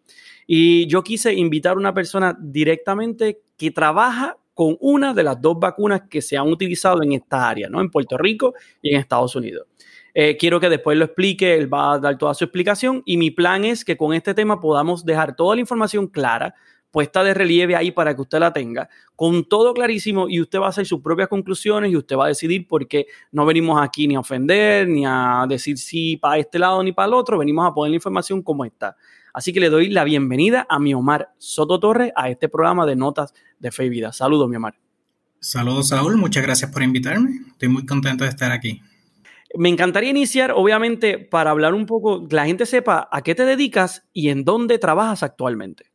Y 0.46 0.88
yo 0.88 1.04
quise 1.04 1.34
invitar 1.34 1.78
a 1.78 1.80
una 1.80 1.94
persona 1.94 2.38
directamente 2.38 3.40
que 3.56 3.72
trabaja 3.72 4.36
con 4.54 4.76
una 4.82 5.14
de 5.14 5.24
las 5.24 5.40
dos 5.40 5.58
vacunas 5.58 6.02
que 6.10 6.22
se 6.22 6.36
han 6.36 6.50
utilizado 6.50 7.02
en 7.02 7.14
esta 7.14 7.48
área, 7.48 7.70
¿no? 7.70 7.80
En 7.80 7.90
Puerto 7.90 8.18
Rico 8.18 8.56
y 8.82 8.94
en 8.94 9.00
Estados 9.00 9.38
Unidos. 9.38 9.68
Eh, 10.14 10.38
quiero 10.38 10.60
que 10.60 10.70
después 10.70 10.98
lo 10.98 11.06
explique, 11.06 11.56
él 11.56 11.74
va 11.74 11.94
a 11.94 12.00
dar 12.00 12.18
toda 12.18 12.34
su 12.34 12.44
explicación 12.44 13.02
y 13.06 13.18
mi 13.18 13.32
plan 13.32 13.64
es 13.64 13.86
que 13.86 13.98
con 13.98 14.14
este 14.14 14.34
tema 14.34 14.60
podamos 14.60 15.06
dejar 15.06 15.36
toda 15.36 15.56
la 15.56 15.62
información 15.62 16.08
clara, 16.08 16.54
puesta 16.92 17.24
de 17.24 17.34
relieve 17.34 17.76
ahí 17.76 17.92
para 17.92 18.14
que 18.14 18.22
usted 18.22 18.40
la 18.40 18.52
tenga, 18.52 18.90
con 19.16 19.46
todo 19.46 19.74
clarísimo 19.74 20.28
y 20.28 20.42
usted 20.42 20.60
va 20.60 20.66
a 20.66 20.70
hacer 20.70 20.86
sus 20.86 21.02
propias 21.02 21.30
conclusiones 21.30 21.92
y 21.92 21.96
usted 21.96 22.18
va 22.18 22.26
a 22.26 22.28
decidir 22.28 22.68
porque 22.68 23.08
no 23.32 23.46
venimos 23.46 23.82
aquí 23.82 24.08
ni 24.08 24.16
a 24.16 24.20
ofender, 24.20 24.88
ni 24.88 25.06
a 25.06 25.46
decir 25.48 25.78
sí 25.78 26.18
para 26.18 26.38
este 26.38 26.60
lado 26.60 26.84
ni 26.84 26.92
para 26.92 27.08
el 27.08 27.14
otro, 27.14 27.38
venimos 27.38 27.66
a 27.66 27.74
poner 27.74 27.92
la 27.92 27.96
información 27.96 28.42
como 28.42 28.66
está. 28.66 28.98
Así 29.34 29.54
que 29.54 29.62
le 29.62 29.70
doy 29.70 29.90
la 29.90 30.04
bienvenida 30.04 30.68
a 30.70 30.78
mi 30.78 30.94
Omar 30.94 31.30
Soto 31.38 31.80
Torres 31.80 32.12
a 32.18 32.30
este 32.30 32.50
programa 32.50 32.86
de 32.86 32.98
Notas 32.98 33.34
de 33.60 33.72
Fe 33.72 33.86
y 33.86 33.90
Vida. 33.90 34.12
Saludos, 34.12 34.50
mi 34.50 34.58
Omar. 34.58 34.76
Saludos, 35.40 35.88
Saúl. 35.88 36.18
Muchas 36.18 36.44
gracias 36.44 36.70
por 36.70 36.84
invitarme. 36.84 37.32
Estoy 37.48 37.70
muy 37.70 37.86
contento 37.86 38.26
de 38.26 38.30
estar 38.30 38.52
aquí. 38.52 38.82
Me 39.58 39.70
encantaría 39.70 40.10
iniciar, 40.10 40.52
obviamente, 40.52 41.18
para 41.18 41.52
hablar 41.52 41.74
un 41.74 41.86
poco, 41.86 42.28
que 42.28 42.36
la 42.36 42.46
gente 42.46 42.66
sepa 42.66 43.08
a 43.12 43.22
qué 43.22 43.36
te 43.36 43.46
dedicas 43.46 44.04
y 44.14 44.30
en 44.30 44.44
dónde 44.44 44.78
trabajas 44.78 45.24
actualmente. 45.24 45.86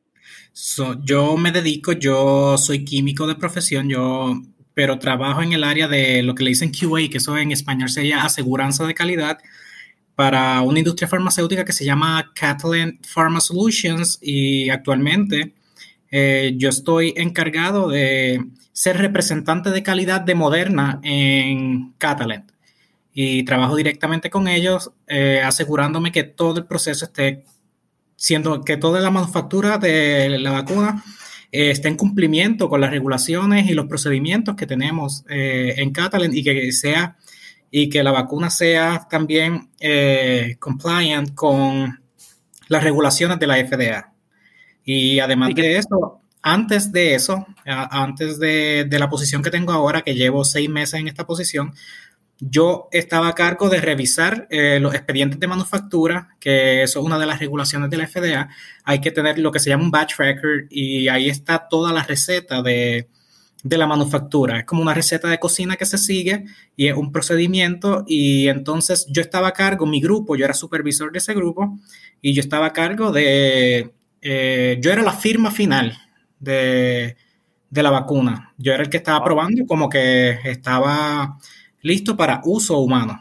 yo 1.02 1.36
me 1.36 1.52
dedico, 1.52 1.92
yo 1.92 2.56
soy 2.58 2.84
químico 2.84 3.26
de 3.26 3.34
profesión, 3.34 3.88
yo, 3.88 4.40
pero 4.74 4.98
trabajo 4.98 5.42
en 5.42 5.52
el 5.52 5.64
área 5.64 5.88
de 5.88 6.22
lo 6.22 6.34
que 6.34 6.44
le 6.44 6.50
dicen 6.50 6.72
QA, 6.72 7.08
que 7.10 7.18
eso 7.18 7.36
en 7.36 7.52
español 7.52 7.88
sería 7.88 8.24
aseguranza 8.24 8.86
de 8.86 8.94
calidad 8.94 9.38
para 10.14 10.62
una 10.62 10.78
industria 10.78 11.08
farmacéutica 11.08 11.64
que 11.64 11.72
se 11.72 11.84
llama 11.84 12.32
Catalan 12.34 12.98
Pharma 13.02 13.40
Solutions 13.40 14.18
y 14.22 14.70
actualmente 14.70 15.52
eh, 16.10 16.54
yo 16.56 16.70
estoy 16.70 17.12
encargado 17.16 17.88
de 17.88 18.42
ser 18.72 18.96
representante 18.96 19.70
de 19.70 19.82
calidad 19.82 20.22
de 20.22 20.34
Moderna 20.34 21.00
en 21.02 21.92
Catalan 21.98 22.46
y 23.18 23.44
trabajo 23.44 23.74
directamente 23.74 24.28
con 24.28 24.46
ellos 24.46 24.92
eh, 25.06 25.40
asegurándome 25.42 26.12
que 26.12 26.22
todo 26.22 26.58
el 26.58 26.66
proceso 26.66 27.06
esté 27.06 27.44
siendo 28.14 28.60
que 28.62 28.76
toda 28.76 29.00
la 29.00 29.10
manufactura 29.10 29.78
de 29.78 30.38
la 30.38 30.52
vacuna 30.52 31.02
eh, 31.50 31.70
esté 31.70 31.88
en 31.88 31.96
cumplimiento 31.96 32.68
con 32.68 32.80
las 32.80 32.90
regulaciones 32.90 33.68
y 33.70 33.74
los 33.74 33.86
procedimientos 33.86 34.54
que 34.54 34.66
tenemos 34.66 35.24
en 35.28 35.90
Catalan 35.92 36.36
y 36.36 36.44
que 36.44 36.70
sea 36.72 37.16
y 37.70 37.88
que 37.88 38.02
la 38.02 38.12
vacuna 38.12 38.50
sea 38.50 39.06
también 39.10 39.70
eh, 39.80 40.56
compliant 40.58 41.34
con 41.34 42.00
las 42.68 42.82
regulaciones 42.82 43.38
de 43.38 43.46
la 43.46 43.56
FDA. 43.56 44.12
Y 44.84 45.18
además 45.20 45.54
de 45.54 45.76
eso, 45.76 46.20
antes 46.42 46.92
de 46.92 47.14
eso, 47.14 47.46
antes 47.64 48.38
de, 48.38 48.88
la 48.90 49.10
posición 49.10 49.42
que 49.42 49.50
tengo 49.50 49.72
ahora, 49.72 50.02
que 50.02 50.14
llevo 50.14 50.44
seis 50.44 50.70
meses 50.70 51.00
en 51.00 51.08
esta 51.08 51.26
posición, 51.26 51.74
yo 52.38 52.88
estaba 52.92 53.28
a 53.28 53.34
cargo 53.34 53.68
de 53.68 53.80
revisar 53.80 54.46
eh, 54.50 54.78
los 54.80 54.94
expedientes 54.94 55.40
de 55.40 55.46
manufactura, 55.46 56.36
que 56.38 56.82
eso 56.82 57.00
es 57.00 57.06
una 57.06 57.18
de 57.18 57.26
las 57.26 57.38
regulaciones 57.38 57.88
de 57.88 57.96
la 57.96 58.06
FDA. 58.06 58.48
Hay 58.84 59.00
que 59.00 59.10
tener 59.10 59.38
lo 59.38 59.50
que 59.50 59.58
se 59.58 59.70
llama 59.70 59.84
un 59.84 59.90
batch 59.90 60.16
record 60.18 60.66
y 60.68 61.08
ahí 61.08 61.28
está 61.28 61.66
toda 61.68 61.92
la 61.92 62.02
receta 62.02 62.62
de, 62.62 63.08
de 63.62 63.78
la 63.78 63.86
manufactura. 63.86 64.60
Es 64.60 64.64
como 64.64 64.82
una 64.82 64.94
receta 64.94 65.28
de 65.28 65.38
cocina 65.38 65.76
que 65.76 65.86
se 65.86 65.98
sigue 65.98 66.44
y 66.76 66.88
es 66.88 66.94
un 66.96 67.10
procedimiento 67.10 68.04
y 68.06 68.48
entonces 68.48 69.06
yo 69.08 69.22
estaba 69.22 69.48
a 69.48 69.52
cargo, 69.52 69.86
mi 69.86 70.00
grupo, 70.00 70.36
yo 70.36 70.44
era 70.44 70.54
supervisor 70.54 71.12
de 71.12 71.18
ese 71.18 71.34
grupo 71.34 71.78
y 72.20 72.34
yo 72.34 72.40
estaba 72.40 72.66
a 72.66 72.72
cargo 72.72 73.12
de, 73.12 73.94
eh, 74.20 74.78
yo 74.80 74.92
era 74.92 75.02
la 75.02 75.12
firma 75.12 75.50
final 75.50 75.96
de, 76.38 77.16
de, 77.70 77.82
la 77.82 77.90
vacuna. 77.90 78.52
Yo 78.58 78.72
era 78.72 78.82
el 78.82 78.90
que 78.90 78.98
estaba 78.98 79.24
probando 79.24 79.66
como 79.66 79.88
que 79.88 80.38
estaba 80.44 81.38
listo 81.86 82.16
para 82.16 82.40
uso 82.44 82.78
humano. 82.78 83.12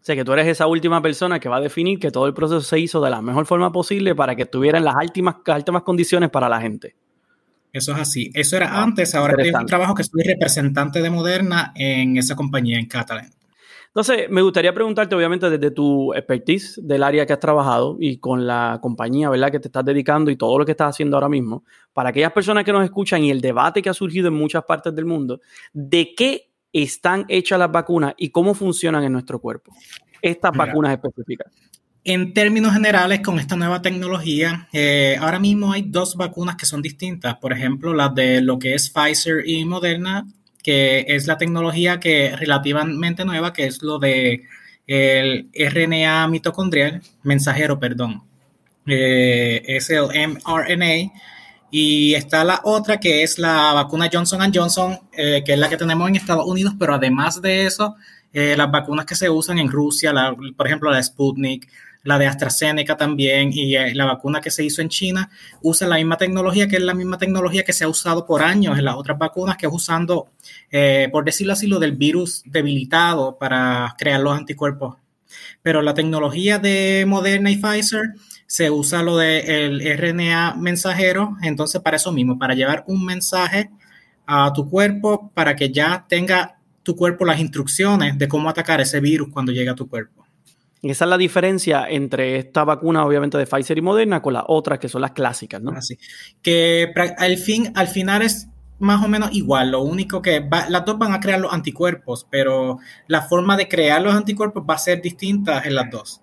O 0.00 0.02
sea, 0.04 0.16
que 0.16 0.24
tú 0.24 0.32
eres 0.32 0.48
esa 0.48 0.66
última 0.66 1.00
persona 1.00 1.38
que 1.38 1.48
va 1.48 1.58
a 1.58 1.60
definir 1.60 1.98
que 2.00 2.10
todo 2.10 2.26
el 2.26 2.34
proceso 2.34 2.60
se 2.60 2.78
hizo 2.80 3.00
de 3.00 3.10
la 3.10 3.22
mejor 3.22 3.46
forma 3.46 3.70
posible 3.70 4.14
para 4.14 4.34
que 4.34 4.42
estuvieran 4.42 4.84
las 4.84 4.96
últimas, 4.96 5.36
las 5.46 5.58
últimas 5.58 5.82
condiciones 5.82 6.30
para 6.30 6.48
la 6.48 6.60
gente. 6.60 6.96
Eso 7.72 7.92
es 7.92 7.98
así. 7.98 8.30
Eso 8.34 8.56
era 8.56 8.82
antes, 8.82 9.14
ahora 9.14 9.36
tengo 9.36 9.58
un 9.60 9.66
trabajo 9.66 9.94
que 9.94 10.02
soy 10.02 10.24
representante 10.24 11.00
de 11.02 11.10
Moderna 11.10 11.72
en 11.76 12.16
esa 12.16 12.34
compañía, 12.34 12.80
en 12.80 12.86
Catalan. 12.86 13.30
Entonces, 13.86 14.28
me 14.28 14.42
gustaría 14.42 14.72
preguntarte, 14.72 15.14
obviamente, 15.14 15.48
desde 15.48 15.70
tu 15.70 16.12
expertise 16.14 16.80
del 16.82 17.02
área 17.04 17.26
que 17.26 17.32
has 17.32 17.40
trabajado 17.40 17.96
y 18.00 18.18
con 18.18 18.46
la 18.46 18.78
compañía, 18.82 19.28
¿verdad?, 19.30 19.52
que 19.52 19.60
te 19.60 19.68
estás 19.68 19.84
dedicando 19.84 20.30
y 20.30 20.36
todo 20.36 20.58
lo 20.58 20.64
que 20.64 20.72
estás 20.72 20.90
haciendo 20.90 21.16
ahora 21.16 21.28
mismo, 21.28 21.64
para 21.92 22.10
aquellas 22.10 22.32
personas 22.32 22.64
que 22.64 22.72
nos 22.72 22.84
escuchan 22.84 23.22
y 23.22 23.30
el 23.30 23.40
debate 23.40 23.82
que 23.82 23.88
ha 23.88 23.94
surgido 23.94 24.28
en 24.28 24.34
muchas 24.34 24.64
partes 24.64 24.94
del 24.94 25.06
mundo, 25.06 25.40
¿de 25.72 26.14
qué 26.16 26.49
están 26.72 27.24
hechas 27.28 27.58
las 27.58 27.70
vacunas 27.70 28.14
y 28.16 28.30
cómo 28.30 28.54
funcionan 28.54 29.04
en 29.04 29.12
nuestro 29.12 29.40
cuerpo? 29.40 29.74
Estas 30.22 30.52
vacunas 30.52 30.92
específicas. 30.92 31.52
En 32.02 32.32
términos 32.32 32.72
generales, 32.72 33.20
con 33.20 33.38
esta 33.38 33.56
nueva 33.56 33.82
tecnología, 33.82 34.68
eh, 34.72 35.16
ahora 35.20 35.38
mismo 35.38 35.72
hay 35.72 35.82
dos 35.82 36.16
vacunas 36.16 36.56
que 36.56 36.64
son 36.64 36.80
distintas. 36.80 37.36
Por 37.36 37.52
ejemplo, 37.52 37.92
la 37.92 38.08
de 38.08 38.40
lo 38.40 38.58
que 38.58 38.74
es 38.74 38.90
Pfizer 38.90 39.46
y 39.46 39.64
Moderna, 39.66 40.26
que 40.62 41.04
es 41.08 41.26
la 41.26 41.36
tecnología 41.36 42.00
que 42.00 42.34
relativamente 42.36 43.24
nueva, 43.24 43.52
que 43.52 43.66
es 43.66 43.82
lo 43.82 43.98
de 43.98 44.44
el 44.86 45.50
RNA 45.54 46.26
mitocondrial, 46.28 47.02
mensajero, 47.22 47.78
perdón. 47.78 48.22
Eh, 48.86 49.62
es 49.66 49.90
el 49.90 50.06
mRNA. 50.06 51.12
Y 51.70 52.14
está 52.14 52.44
la 52.44 52.60
otra 52.64 52.98
que 52.98 53.22
es 53.22 53.38
la 53.38 53.72
vacuna 53.72 54.10
Johnson 54.12 54.52
Johnson, 54.52 54.98
eh, 55.12 55.42
que 55.44 55.52
es 55.52 55.58
la 55.58 55.68
que 55.68 55.76
tenemos 55.76 56.08
en 56.08 56.16
Estados 56.16 56.46
Unidos, 56.46 56.74
pero 56.78 56.94
además 56.94 57.40
de 57.40 57.66
eso, 57.66 57.96
las 58.32 58.70
vacunas 58.70 59.06
que 59.06 59.16
se 59.16 59.28
usan 59.28 59.58
en 59.58 59.68
Rusia, 59.68 60.12
por 60.56 60.66
ejemplo, 60.66 60.90
la 60.90 61.02
Sputnik, 61.02 61.68
la 62.02 62.18
de 62.18 62.26
AstraZeneca 62.26 62.96
también 62.96 63.50
y 63.52 63.76
eh, 63.76 63.94
la 63.94 64.06
vacuna 64.06 64.40
que 64.40 64.50
se 64.50 64.64
hizo 64.64 64.80
en 64.82 64.88
China 64.88 65.30
usa 65.62 65.86
la 65.86 65.96
misma 65.96 66.16
tecnología, 66.16 66.68
que 66.68 66.76
es 66.76 66.82
la 66.82 66.94
misma 66.94 67.18
tecnología 67.18 67.62
que 67.62 67.72
se 67.72 67.84
ha 67.84 67.88
usado 67.88 68.24
por 68.26 68.42
años 68.42 68.78
en 68.78 68.84
las 68.84 68.96
otras 68.96 69.18
vacunas, 69.18 69.56
que 69.56 69.66
es 69.66 69.72
usando, 69.72 70.30
eh, 70.70 71.08
por 71.12 71.24
decirlo 71.24 71.52
así, 71.52 71.66
lo 71.66 71.78
del 71.78 71.92
virus 71.92 72.42
debilitado 72.46 73.38
para 73.38 73.94
crear 73.98 74.20
los 74.20 74.36
anticuerpos. 74.36 74.96
Pero 75.62 75.82
la 75.82 75.94
tecnología 75.94 76.58
de 76.58 77.04
Moderna 77.06 77.50
y 77.50 77.56
Pfizer 77.56 78.14
se 78.50 78.68
usa 78.68 79.04
lo 79.04 79.16
del 79.16 79.80
RNA 79.96 80.56
mensajero, 80.56 81.36
entonces 81.40 81.80
para 81.82 81.98
eso 81.98 82.10
mismo, 82.10 82.36
para 82.36 82.54
llevar 82.54 82.82
un 82.88 83.04
mensaje 83.04 83.70
a 84.26 84.52
tu 84.52 84.68
cuerpo 84.68 85.30
para 85.34 85.54
que 85.54 85.70
ya 85.70 86.04
tenga 86.08 86.58
tu 86.82 86.96
cuerpo 86.96 87.24
las 87.24 87.38
instrucciones 87.38 88.18
de 88.18 88.26
cómo 88.26 88.48
atacar 88.48 88.80
ese 88.80 88.98
virus 88.98 89.28
cuando 89.32 89.52
llegue 89.52 89.70
a 89.70 89.76
tu 89.76 89.88
cuerpo. 89.88 90.26
Esa 90.82 91.04
es 91.04 91.08
la 91.08 91.16
diferencia 91.16 91.88
entre 91.88 92.38
esta 92.38 92.64
vacuna, 92.64 93.06
obviamente, 93.06 93.38
de 93.38 93.46
Pfizer 93.46 93.78
y 93.78 93.82
Moderna 93.82 94.20
con 94.20 94.34
las 94.34 94.42
otras 94.48 94.80
que 94.80 94.88
son 94.88 95.02
las 95.02 95.12
clásicas, 95.12 95.62
¿no? 95.62 95.70
Así. 95.70 95.96
Que 96.42 96.92
al, 97.18 97.36
fin, 97.36 97.70
al 97.76 97.86
final 97.86 98.22
es 98.22 98.48
más 98.80 99.04
o 99.04 99.06
menos 99.06 99.30
igual. 99.32 99.70
Lo 99.70 99.82
único 99.82 100.20
que 100.22 100.44
las 100.68 100.84
dos 100.84 100.98
van 100.98 101.12
a 101.12 101.20
crear 101.20 101.38
los 101.38 101.52
anticuerpos, 101.52 102.26
pero 102.28 102.78
la 103.06 103.22
forma 103.22 103.56
de 103.56 103.68
crear 103.68 104.02
los 104.02 104.12
anticuerpos 104.12 104.64
va 104.68 104.74
a 104.74 104.78
ser 104.78 105.00
distinta 105.00 105.62
en 105.64 105.76
las 105.76 105.88
dos. 105.88 106.20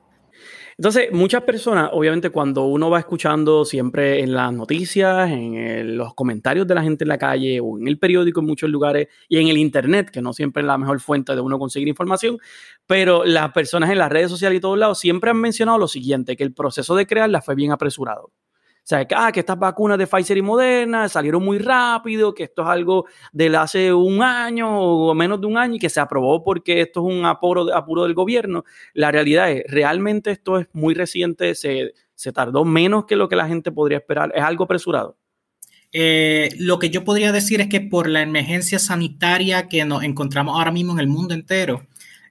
Entonces, 0.77 1.12
muchas 1.12 1.41
personas, 1.41 1.89
obviamente, 1.91 2.29
cuando 2.29 2.65
uno 2.65 2.91
va 2.91 3.00
escuchando 3.00 3.65
siempre 3.65 4.19
en 4.19 4.34
las 4.34 4.53
noticias, 4.53 5.31
en 5.31 5.98
los 5.98 6.13
comentarios 6.13 6.67
de 6.67 6.75
la 6.75 6.84
gente 6.84 7.03
en 7.03 7.07
la 7.07 7.17
calle 7.17 7.60
o 7.60 7.79
en 7.79 7.88
el 7.88 7.98
periódico 7.98 8.41
en 8.41 8.46
muchos 8.46 8.69
lugares 8.69 9.07
y 9.27 9.39
en 9.39 9.48
el 9.48 9.57
Internet, 9.57 10.12
que 10.12 10.22
no 10.22 10.34
siempre 10.34 10.62
es 10.62 10.67
la 10.67 10.77
mejor 10.77 11.00
fuente 11.00 11.34
de 11.34 11.41
uno 11.41 11.57
conseguir 11.57 11.88
información, 11.88 12.38
pero 12.86 13.25
las 13.25 13.51
personas 13.53 13.89
en 13.89 13.98
las 13.98 14.12
redes 14.12 14.29
sociales 14.29 14.60
y 14.60 14.62
todos 14.62 14.77
lados 14.77 15.00
siempre 15.00 15.31
han 15.31 15.38
mencionado 15.38 15.79
lo 15.79 15.88
siguiente, 15.88 16.36
que 16.36 16.43
el 16.43 16.53
proceso 16.53 16.96
de 16.96 17.07
crearla 17.07 17.41
fue 17.41 17.55
bien 17.55 17.72
apresurado. 17.72 18.31
O 18.88 18.89
sea, 18.89 19.03
que, 19.03 19.15
ah, 19.17 19.34
que 19.34 19.41
estas 19.41 19.60
vacunas 19.60 19.98
de 19.98 20.08
Pfizer 20.08 20.38
y 20.38 20.41
Moderna 20.41 21.10
salieron 21.10 21.44
muy 21.44 21.58
rápido, 21.58 22.34
que 22.34 22.44
esto 22.44 22.62
es 22.62 22.70
algo 22.70 23.06
de 23.34 23.53
hace 23.58 23.91
un 23.91 24.24
año 24.24 24.79
o 24.79 25.13
menos 25.13 25.41
de 25.41 25.48
un 25.48 25.58
año 25.58 25.75
y 25.75 25.79
que 25.79 25.89
se 25.89 26.00
aprobó 26.00 26.41
porque 26.41 26.79
esto 26.79 27.01
es 27.01 27.13
un 27.13 27.25
apuro, 27.25 27.75
apuro 27.75 28.03
del 28.03 28.13
gobierno. 28.13 28.63
La 28.94 29.12
realidad 29.12 29.51
es, 29.51 29.65
realmente 29.67 30.32
esto 30.32 30.58
es 30.58 30.67
muy 30.72 30.94
reciente, 30.94 31.53
se, 31.53 31.91
tardó 32.32 32.63
menos 32.63 33.03
que 33.03 33.17
lo 33.17 33.27
que 33.27 33.36
la 33.36 33.50
gente 33.50 33.74
podría 33.74 33.98
esperar. 33.98 34.32
¿Es 34.34 34.41
algo 34.41 34.63
apresurado? 34.63 35.17
Eh, 35.91 36.51
lo 36.58 36.79
que 36.79 36.89
yo 36.89 37.03
podría 37.03 37.34
decir 37.34 37.60
es 37.60 37.67
que 37.67 37.82
por 37.82 38.08
la 38.08 38.22
emergencia 38.22 38.79
sanitaria 38.79 39.67
que 39.67 39.84
nos 39.84 40.03
encontramos 40.03 40.56
ahora 40.56 40.72
mismo 40.72 40.94
en 40.94 41.00
el 41.00 41.08
mundo 41.08 41.34
entero, 41.34 41.86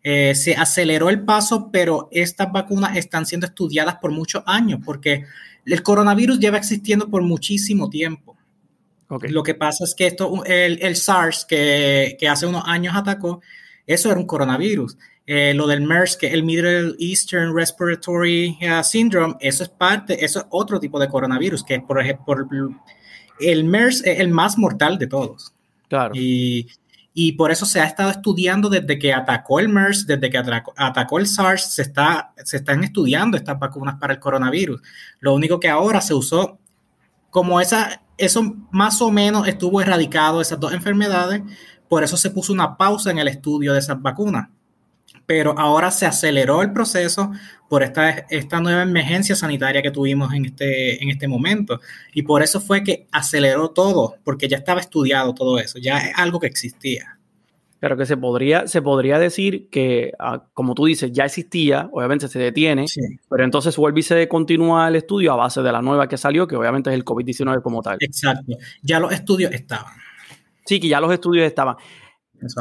eh, 0.08 0.36
se 0.36 0.54
aceleró 0.54 1.10
el 1.10 1.22
paso, 1.22 1.68
pero 1.72 2.08
estas 2.12 2.52
vacunas 2.52 2.96
están 2.96 3.26
siendo 3.26 3.44
estudiadas 3.44 3.96
por 3.96 4.12
muchos 4.12 4.40
años, 4.46 4.78
porque 4.84 5.24
el 5.64 5.82
coronavirus 5.82 6.38
lleva 6.38 6.58
existiendo 6.58 7.10
por 7.10 7.22
muchísimo 7.22 7.90
tiempo. 7.90 8.36
Lo 9.08 9.42
que 9.42 9.54
pasa 9.54 9.82
es 9.82 9.96
que 9.96 10.06
esto, 10.06 10.44
el, 10.44 10.94
SARS 10.94 11.44
que, 11.44 12.16
hace 12.30 12.46
unos 12.46 12.62
años 12.66 12.94
atacó, 12.94 13.42
eso 13.84 14.08
era 14.08 14.20
un 14.20 14.28
coronavirus. 14.28 14.96
Eh, 15.26 15.54
lo 15.54 15.66
del 15.66 15.80
MERS, 15.80 16.16
que 16.16 16.28
es 16.28 16.34
el 16.34 16.44
Middle 16.44 16.94
Eastern 17.00 17.52
Respiratory 17.52 18.58
uh, 18.62 18.84
Syndrome, 18.84 19.34
eso 19.40 19.64
es 19.64 19.70
parte, 19.70 20.24
eso 20.24 20.38
es 20.38 20.46
otro 20.50 20.78
tipo 20.78 21.00
de 21.00 21.08
coronavirus, 21.08 21.64
que 21.64 21.80
por 21.80 22.00
ejemplo, 22.00 22.46
el 23.40 23.64
MERS 23.64 24.04
es 24.04 24.20
el 24.20 24.28
más 24.28 24.56
mortal 24.56 24.98
de 24.98 25.08
todos. 25.08 25.52
Claro. 25.88 26.14
Y, 26.14 26.68
y 27.18 27.32
por 27.32 27.50
eso 27.50 27.64
se 27.64 27.80
ha 27.80 27.84
estado 27.84 28.10
estudiando 28.10 28.68
desde 28.68 28.98
que 28.98 29.14
atacó 29.14 29.58
el 29.58 29.70
MERS, 29.70 30.06
desde 30.06 30.28
que 30.28 30.36
atacó, 30.36 31.18
el 31.18 31.26
SARS, 31.26 31.62
se, 31.72 31.80
está, 31.80 32.34
se 32.44 32.58
están 32.58 32.84
estudiando 32.84 33.38
estas 33.38 33.58
vacunas 33.58 33.94
para 33.94 34.12
el 34.12 34.20
coronavirus. 34.20 34.82
Lo 35.20 35.32
único 35.32 35.58
que 35.58 35.70
ahora 35.70 36.02
se 36.02 36.12
usó, 36.12 36.58
como 37.30 37.58
esa, 37.58 38.02
eso 38.18 38.42
más 38.70 39.00
o 39.00 39.10
menos 39.10 39.48
estuvo 39.48 39.80
erradicado, 39.80 40.42
esas 40.42 40.60
dos 40.60 40.74
enfermedades, 40.74 41.40
por 41.88 42.04
eso 42.04 42.18
se 42.18 42.28
puso 42.28 42.52
una 42.52 42.76
pausa 42.76 43.10
en 43.12 43.16
el 43.16 43.28
estudio 43.28 43.72
de 43.72 43.78
esas 43.78 44.02
vacunas. 44.02 44.50
Pero 45.24 45.58
ahora 45.58 45.90
se 45.90 46.06
aceleró 46.06 46.62
el 46.62 46.72
proceso 46.72 47.32
por 47.68 47.82
esta, 47.82 48.10
esta 48.30 48.60
nueva 48.60 48.82
emergencia 48.82 49.34
sanitaria 49.34 49.82
que 49.82 49.90
tuvimos 49.90 50.32
en 50.34 50.46
este, 50.46 51.02
en 51.02 51.10
este 51.10 51.28
momento. 51.28 51.80
Y 52.12 52.22
por 52.22 52.42
eso 52.42 52.60
fue 52.60 52.84
que 52.84 53.06
aceleró 53.12 53.70
todo, 53.70 54.16
porque 54.24 54.48
ya 54.48 54.56
estaba 54.56 54.80
estudiado 54.80 55.34
todo 55.34 55.58
eso, 55.58 55.78
ya 55.78 55.98
es 55.98 56.12
algo 56.16 56.40
que 56.40 56.46
existía. 56.46 57.18
Pero 57.78 57.96
que 57.96 58.06
se 58.06 58.16
podría, 58.16 58.66
se 58.66 58.80
podría 58.80 59.18
decir 59.18 59.68
que, 59.68 60.12
ah, 60.18 60.44
como 60.54 60.74
tú 60.74 60.86
dices, 60.86 61.12
ya 61.12 61.24
existía, 61.24 61.90
obviamente 61.92 62.26
se 62.26 62.38
detiene, 62.38 62.86
pero 63.28 63.44
entonces 63.44 63.76
vuelve 63.76 64.00
y 64.00 64.02
se 64.02 64.28
continúa 64.28 64.88
el 64.88 64.96
estudio 64.96 65.32
a 65.32 65.36
base 65.36 65.60
de 65.62 65.70
la 65.72 65.82
nueva 65.82 66.08
que 66.08 66.16
salió, 66.16 66.46
que 66.46 66.56
obviamente 66.56 66.88
es 66.90 66.94
el 66.94 67.04
COVID-19 67.04 67.62
como 67.62 67.82
tal. 67.82 67.98
Exacto. 68.00 68.54
Ya 68.82 68.98
los 68.98 69.12
estudios 69.12 69.52
estaban. 69.52 69.92
Sí, 70.64 70.80
que 70.80 70.88
ya 70.88 71.00
los 71.00 71.12
estudios 71.12 71.46
estaban. 71.46 71.76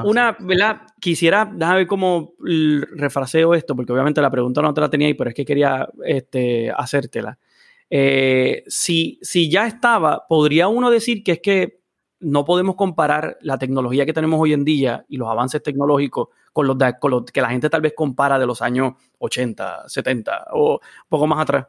Una, 0.04 0.36
¿verdad? 0.40 0.82
Quisiera, 1.00 1.50
déjame 1.52 1.80
ver 1.80 1.88
cómo 1.88 2.34
refraseo 2.40 3.54
esto, 3.54 3.76
porque 3.76 3.92
obviamente 3.92 4.22
la 4.22 4.32
pregunta 4.32 4.62
no 4.62 4.74
te 4.74 4.82
la 4.82 4.90
tenía 4.90 5.08
ahí, 5.08 5.14
pero 5.14 5.30
es 5.30 5.36
que 5.36 5.46
quería 5.46 5.88
este, 6.04 6.72
hacértela. 6.72 7.38
Eh, 7.90 8.64
si, 8.68 9.20
si 9.22 9.50
ya 9.50 9.68
estaba, 9.68 10.26
podría 10.28 10.68
uno 10.68 10.90
decir 10.90 11.24
que 11.24 11.34
es 11.34 11.40
que 11.40 11.82
no 12.20 12.46
podemos 12.46 12.76
comparar 12.76 13.38
la 13.42 13.58
tecnología 13.58 14.06
que 14.06 14.14
tenemos 14.14 14.40
hoy 14.40 14.54
en 14.54 14.66
día 14.66 15.06
y 15.08 15.18
los 15.18 15.30
avances 15.30 15.62
tecnológicos 15.62 16.30
con 16.54 16.66
los, 16.68 16.78
con 17.00 17.12
los 17.12 17.26
que 17.26 17.42
la 17.42 17.50
gente 17.50 17.70
tal 17.70 17.82
vez 17.82 17.94
compara 17.96 18.40
de 18.40 18.48
los 18.48 18.62
años 18.62 18.94
80, 19.20 19.88
70 19.88 20.48
o 20.54 20.80
poco 21.10 21.28
más 21.28 21.40
atrás. 21.42 21.68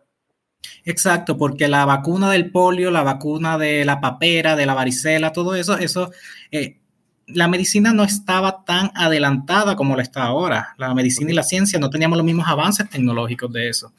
Exacto, 0.84 1.36
porque 1.36 1.68
la 1.68 1.84
vacuna 1.84 2.30
del 2.30 2.50
polio, 2.50 2.90
la 2.90 3.02
vacuna 3.02 3.58
de 3.58 3.84
la 3.84 4.00
papera, 4.00 4.56
de 4.56 4.66
la 4.66 4.74
varicela, 4.74 5.32
todo 5.32 5.54
eso, 5.54 5.76
eso, 5.76 6.10
eh, 6.50 6.80
la 7.26 7.48
medicina 7.48 7.92
no 7.92 8.04
estaba 8.04 8.64
tan 8.64 8.90
adelantada 8.94 9.76
como 9.76 9.96
lo 9.96 10.02
está 10.02 10.24
ahora. 10.24 10.74
La 10.78 10.94
medicina 10.94 11.32
y 11.32 11.34
la 11.34 11.42
ciencia 11.42 11.78
no 11.78 11.90
teníamos 11.90 12.16
los 12.16 12.24
mismos 12.24 12.46
avances 12.48 12.88
tecnológicos 12.88 13.52
de 13.52 13.68
eso. 13.68 13.92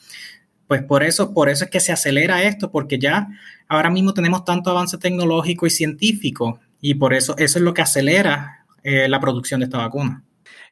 Pues 0.68 0.84
por 0.84 1.04
eso, 1.04 1.34
por 1.34 1.50
eso 1.50 1.66
es 1.66 1.70
que 1.70 1.80
se 1.80 1.92
acelera 1.92 2.44
esto, 2.44 2.72
porque 2.72 3.00
ya 3.00 3.28
ahora 3.68 3.90
mismo 3.90 4.14
tenemos 4.14 4.44
tanto 4.44 4.70
avance 4.70 4.98
tecnológico 4.98 5.66
y 5.66 5.70
científico, 5.70 6.60
y 6.82 6.96
por 6.96 7.14
eso 7.14 7.36
eso 7.38 7.60
es 7.60 7.64
lo 7.64 7.74
que 7.74 7.82
acelera 7.82 8.66
eh, 8.84 9.08
la 9.08 9.20
producción 9.20 9.62
de 9.62 9.66
esta 9.66 9.78
vacuna. 9.78 10.24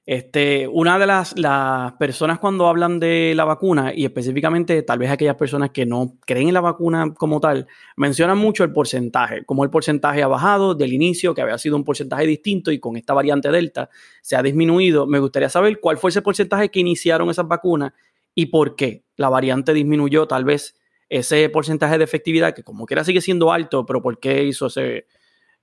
Este, 0.07 0.67
una 0.67 0.99
de 0.99 1.07
las, 1.07 1.35
las, 1.35 1.93
personas 1.93 2.37
cuando 2.37 2.67
hablan 2.67 2.99
de 2.99 3.33
la 3.35 3.43
vacuna, 3.43 3.91
y 3.95 4.05
específicamente 4.05 4.83
tal 4.83 4.99
vez 4.99 5.09
aquellas 5.09 5.35
personas 5.35 5.71
que 5.71 5.87
no 5.87 6.17
creen 6.27 6.49
en 6.49 6.53
la 6.53 6.61
vacuna 6.61 7.11
como 7.15 7.39
tal, 7.39 7.65
mencionan 7.97 8.37
mucho 8.37 8.63
el 8.63 8.71
porcentaje, 8.71 9.43
como 9.45 9.63
el 9.63 9.71
porcentaje 9.71 10.21
ha 10.21 10.27
bajado 10.27 10.75
del 10.75 10.93
inicio, 10.93 11.33
que 11.33 11.41
había 11.41 11.57
sido 11.57 11.75
un 11.75 11.83
porcentaje 11.83 12.27
distinto 12.27 12.71
y 12.71 12.79
con 12.79 12.97
esta 12.97 13.15
variante 13.15 13.49
Delta 13.49 13.89
se 14.21 14.35
ha 14.35 14.43
disminuido. 14.43 15.07
Me 15.07 15.17
gustaría 15.17 15.49
saber 15.49 15.79
cuál 15.79 15.97
fue 15.97 16.11
ese 16.11 16.21
porcentaje 16.21 16.69
que 16.69 16.79
iniciaron 16.79 17.31
esas 17.31 17.47
vacunas 17.47 17.93
y 18.35 18.47
por 18.47 18.75
qué 18.75 19.03
la 19.15 19.29
variante 19.29 19.73
disminuyó 19.73 20.27
tal 20.27 20.45
vez 20.45 20.75
ese 21.09 21.49
porcentaje 21.49 21.97
de 21.97 22.03
efectividad, 22.03 22.53
que 22.53 22.61
como 22.61 22.85
quiera 22.85 23.03
sigue 23.03 23.21
siendo 23.21 23.51
alto, 23.51 23.87
pero 23.87 24.03
¿por 24.03 24.19
qué 24.19 24.43
hizo 24.43 24.67
ese, 24.67 25.07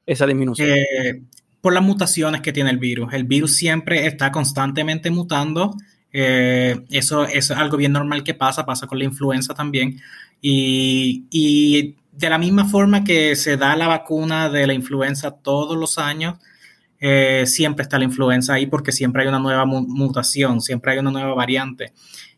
esa 0.04 0.26
disminución? 0.26 0.70
Eh, 0.70 1.22
por 1.62 1.72
las 1.72 1.82
mutaciones 1.82 2.42
que 2.42 2.52
tiene 2.52 2.70
el 2.70 2.78
virus. 2.78 3.14
El 3.14 3.24
virus 3.24 3.56
siempre 3.56 4.06
está 4.06 4.32
constantemente 4.32 5.10
mutando. 5.10 5.76
Eh, 6.12 6.84
eso, 6.90 7.24
es 7.24 7.50
algo 7.52 7.78
bien 7.78 7.92
normal 7.92 8.24
que 8.24 8.34
pasa, 8.34 8.66
pasa 8.66 8.86
con 8.86 8.98
la 8.98 9.04
influenza 9.04 9.54
también. 9.54 9.98
Y, 10.42 11.96
de 12.12 12.28
la 12.28 12.36
misma 12.36 12.66
forma 12.68 13.04
que 13.04 13.36
se 13.36 13.56
da 13.56 13.74
la 13.74 13.88
vacuna 13.88 14.50
de 14.50 14.66
la 14.66 14.74
influenza 14.74 15.30
todos 15.30 15.78
los 15.78 15.96
años, 15.98 16.38
eh, 17.00 17.44
siempre 17.46 17.84
está 17.84 17.96
la 17.96 18.04
influenza 18.04 18.54
ahí 18.54 18.66
porque 18.66 18.92
siempre 18.92 19.22
hay 19.22 19.28
una 19.28 19.38
nueva 19.38 19.64
mutación, 19.64 20.60
siempre 20.60 20.92
hay 20.92 20.98
una 20.98 21.12
nueva 21.12 21.32
variante. 21.34 21.92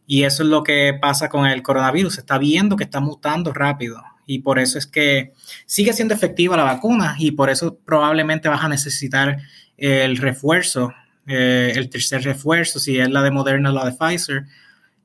Y 0.06 0.24
eso 0.24 0.42
es 0.42 0.50
lo 0.50 0.62
que 0.62 0.96
pasa 1.00 1.30
con 1.30 1.46
el 1.46 1.62
coronavirus. 1.62 2.14
Se 2.14 2.20
está 2.20 2.38
viendo 2.38 2.76
que 2.76 2.84
está 2.84 3.00
mutando 3.00 3.52
rápido 3.54 4.02
y 4.26 4.40
por 4.40 4.58
eso 4.58 4.78
es 4.78 4.86
que 4.86 5.32
sigue 5.66 5.92
siendo 5.92 6.14
efectiva 6.14 6.56
la 6.56 6.64
vacuna 6.64 7.16
y 7.18 7.32
por 7.32 7.50
eso 7.50 7.78
probablemente 7.84 8.48
vas 8.48 8.62
a 8.62 8.68
necesitar 8.68 9.38
el 9.76 10.16
refuerzo, 10.16 10.92
eh, 11.26 11.72
el 11.74 11.90
tercer 11.90 12.22
refuerzo, 12.22 12.78
si 12.78 12.98
es 12.98 13.10
la 13.10 13.22
de 13.22 13.30
Moderna 13.30 13.70
o 13.70 13.72
la 13.72 13.84
de 13.84 13.92
Pfizer. 13.92 14.44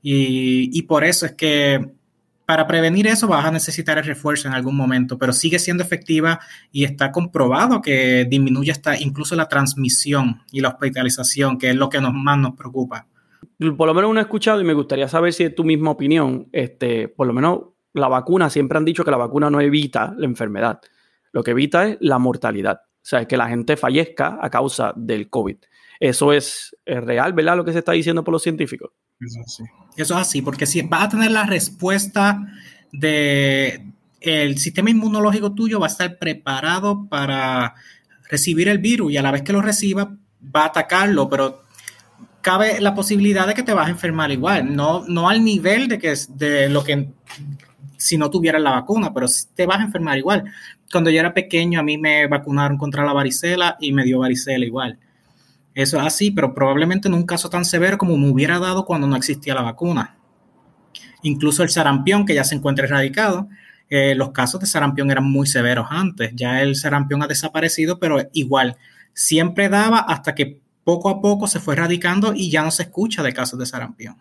Y, 0.01 0.69
y, 0.77 0.83
por 0.83 1.03
eso 1.03 1.25
es 1.25 1.33
que 1.33 1.89
para 2.45 2.65
prevenir 2.65 3.05
eso 3.07 3.27
vas 3.27 3.45
a 3.45 3.51
necesitar 3.51 3.97
el 3.97 4.05
refuerzo 4.05 4.47
en 4.47 4.53
algún 4.53 4.75
momento, 4.75 5.17
pero 5.17 5.33
sigue 5.33 5.59
siendo 5.59 5.83
efectiva 5.83 6.39
y 6.71 6.85
está 6.85 7.11
comprobado 7.11 7.81
que 7.81 8.25
disminuye 8.29 8.71
hasta 8.71 8.97
incluso 8.97 9.35
la 9.35 9.49
transmisión 9.49 10.41
y 10.51 10.62
la 10.62 10.69
hospitalización, 10.69 11.58
que 11.58 11.71
es 11.71 11.75
lo 11.75 11.89
que 11.89 11.99
nos, 11.99 12.13
más 12.13 12.38
nos 12.38 12.55
preocupa 12.55 13.08
por 13.77 13.88
lo 13.88 13.93
menos 13.93 14.10
uno 14.10 14.19
ha 14.19 14.23
escuchado 14.23 14.62
y 14.62 14.63
me 14.63 14.73
gustaría 14.73 15.08
saber 15.08 15.34
si 15.34 15.43
es 15.43 15.55
tu 15.55 15.63
misma 15.63 15.91
opinión. 15.91 16.47
Este, 16.51 17.08
por 17.08 17.27
lo 17.27 17.34
menos 17.34 17.60
la 17.93 18.08
vacuna, 18.08 18.49
siempre 18.49 18.78
han 18.78 18.86
dicho 18.86 19.04
que 19.04 19.12
la 19.12 19.17
vacuna 19.17 19.49
no 19.49 19.62
evita 19.62 20.13
la 20.17 20.25
enfermedad. 20.25 20.80
Lo 21.32 21.43
que 21.43 21.52
evita 21.52 21.88
es 21.88 21.97
la 22.02 22.19
mortalidad. 22.19 22.82
O 22.84 23.06
sea, 23.10 23.21
es 23.21 23.28
que 23.28 23.38
la 23.38 23.47
gente 23.47 23.78
fallezca 23.78 24.38
a 24.41 24.49
causa 24.49 24.93
del 24.95 25.30
COVID. 25.30 25.58
Eso 25.99 26.32
es, 26.32 26.75
real, 26.86 27.34
¿verdad? 27.34 27.58
Lo 27.58 27.65
que 27.65 27.73
se 27.73 27.80
está 27.80 27.91
diciendo 27.91 28.23
por 28.23 28.32
los 28.32 28.43
científicos. 28.43 28.91
Eso 29.19 29.39
sí. 29.45 29.63
Eso 29.97 30.13
es 30.15 30.21
así, 30.21 30.41
porque 30.41 30.65
si 30.65 30.82
vas 30.82 31.04
a 31.04 31.10
tener 31.10 31.32
la 31.32 31.45
respuesta 31.45 32.39
de 32.91 33.86
el 34.21 34.58
sistema 34.58 34.89
inmunológico 34.89 35.54
tuyo 35.54 35.80
va 35.80 35.88
a 35.88 35.89
estar 35.89 36.17
preparado 36.17 37.08
para 37.08 37.75
recibir 38.30 38.67
el 38.67 38.78
virus 38.78 39.12
y 39.12 39.17
a 39.17 39.21
la 39.21 39.32
vez 39.32 39.43
que 39.43 39.54
lo 39.54 39.62
reciba 39.62 40.15
va 40.56 40.63
a 40.63 40.67
atacarlo, 40.67 41.30
pero 41.30 41.63
cabe 42.41 42.80
la 42.80 42.95
posibilidad 42.95 43.47
de 43.47 43.54
que 43.54 43.63
te 43.63 43.73
vas 43.73 43.88
a 43.88 43.91
enfermar 43.91 44.32
igual, 44.32 44.75
no, 44.75 45.04
no 45.08 45.30
al 45.30 45.43
nivel 45.43 45.88
de, 45.88 45.99
que, 45.99 46.13
de 46.30 46.69
lo 46.69 46.84
que 46.84 47.10
si 47.99 48.17
no 48.17 48.29
tuvieras 48.29 48.62
la 48.62 48.71
vacuna, 48.71 49.13
pero 49.13 49.27
te 49.53 49.65
vas 49.65 49.79
a 49.79 49.83
enfermar 49.83 50.17
igual. 50.17 50.45
Cuando 50.91 51.09
yo 51.09 51.19
era 51.19 51.33
pequeño 51.33 51.79
a 51.79 51.83
mí 51.83 51.97
me 51.97 52.27
vacunaron 52.27 52.77
contra 52.77 53.05
la 53.05 53.13
varicela 53.13 53.77
y 53.79 53.91
me 53.91 54.05
dio 54.05 54.19
varicela 54.19 54.65
igual. 54.65 54.97
Eso 55.75 55.99
es 55.99 56.05
así, 56.05 56.31
pero 56.31 56.55
probablemente 56.55 57.09
en 57.09 57.13
un 57.13 57.25
caso 57.25 57.49
tan 57.49 57.65
severo 57.65 57.97
como 57.97 58.17
me 58.17 58.29
hubiera 58.29 58.57
dado 58.57 58.85
cuando 58.85 59.05
no 59.05 59.17
existía 59.17 59.53
la 59.53 59.62
vacuna. 59.62 60.15
Incluso 61.21 61.62
el 61.62 61.69
sarampión, 61.69 62.25
que 62.25 62.33
ya 62.33 62.45
se 62.45 62.55
encuentra 62.55 62.85
erradicado, 62.85 63.49
eh, 63.89 64.15
los 64.15 64.31
casos 64.31 64.62
de 64.62 64.67
sarampión 64.67 65.12
eran 65.12 65.29
muy 65.29 65.45
severos 65.45 65.88
antes. 65.89 66.31
Ya 66.35 66.62
el 66.62 66.75
sarampión 66.75 67.21
ha 67.21 67.27
desaparecido, 67.27 67.99
pero 67.99 68.17
igual, 68.31 68.77
siempre 69.13 69.67
daba 69.67 69.99
hasta 69.99 70.35
que 70.35 70.62
poco 70.85 71.09
a 71.09 71.21
poco 71.21 71.47
se 71.47 71.59
fue 71.59 71.73
erradicando 71.73 72.33
y 72.33 72.49
ya 72.49 72.63
no 72.63 72.71
se 72.71 72.83
escucha 72.83 73.23
de 73.23 73.33
casos 73.33 73.59
de 73.59 73.65
sarampión. 73.65 74.15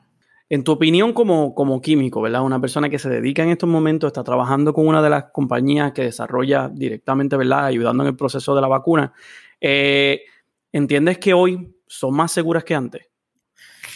En 0.50 0.64
tu 0.64 0.72
opinión 0.72 1.12
como, 1.12 1.54
como 1.54 1.80
químico, 1.82 2.22
¿verdad? 2.22 2.42
Una 2.42 2.60
persona 2.60 2.88
que 2.88 2.98
se 2.98 3.10
dedica 3.10 3.42
en 3.42 3.50
estos 3.50 3.68
momentos, 3.68 4.08
está 4.08 4.24
trabajando 4.24 4.72
con 4.72 4.86
una 4.86 5.02
de 5.02 5.10
las 5.10 5.24
compañías 5.32 5.92
que 5.92 6.02
desarrolla 6.02 6.70
directamente, 6.72 7.36
¿verdad? 7.36 7.66
Ayudando 7.66 8.02
en 8.02 8.08
el 8.08 8.16
proceso 8.16 8.54
de 8.54 8.60
la 8.62 8.68
vacuna. 8.68 9.12
Eh, 9.60 10.22
¿Entiendes 10.72 11.18
que 11.18 11.34
hoy 11.34 11.74
son 11.86 12.14
más 12.14 12.32
seguras 12.32 12.64
que 12.64 12.74
antes? 12.74 13.02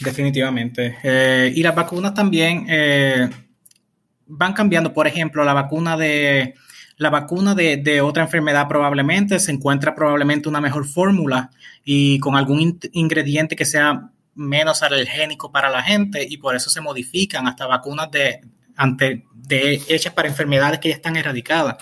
Definitivamente. 0.00 0.98
Eh, 1.02 1.52
y 1.54 1.62
las 1.62 1.74
vacunas 1.74 2.14
también 2.14 2.66
eh, 2.68 3.30
van 4.26 4.52
cambiando. 4.52 4.92
Por 4.92 5.06
ejemplo, 5.06 5.44
la 5.44 5.54
vacuna 5.54 5.96
de 5.96 6.54
la 6.96 7.10
vacuna 7.10 7.54
de, 7.54 8.00
otra 8.00 8.22
enfermedad 8.22 8.68
probablemente 8.68 9.40
se 9.40 9.50
encuentra 9.50 9.94
probablemente 9.94 10.48
una 10.48 10.60
mejor 10.60 10.86
fórmula 10.86 11.50
y 11.84 12.20
con 12.20 12.36
algún 12.36 12.78
ingrediente 12.92 13.56
que 13.56 13.64
sea 13.64 14.11
menos 14.34 14.82
alergénico 14.82 15.52
para 15.52 15.70
la 15.70 15.82
gente 15.82 16.26
y 16.28 16.38
por 16.38 16.56
eso 16.56 16.70
se 16.70 16.80
modifican 16.80 17.46
hasta 17.46 17.66
vacunas 17.66 18.10
de, 18.10 18.40
ante, 18.76 19.24
de 19.34 19.80
hechas 19.88 20.12
para 20.12 20.28
enfermedades 20.28 20.80
que 20.80 20.88
ya 20.88 20.94
están 20.94 21.16
erradicadas. 21.16 21.76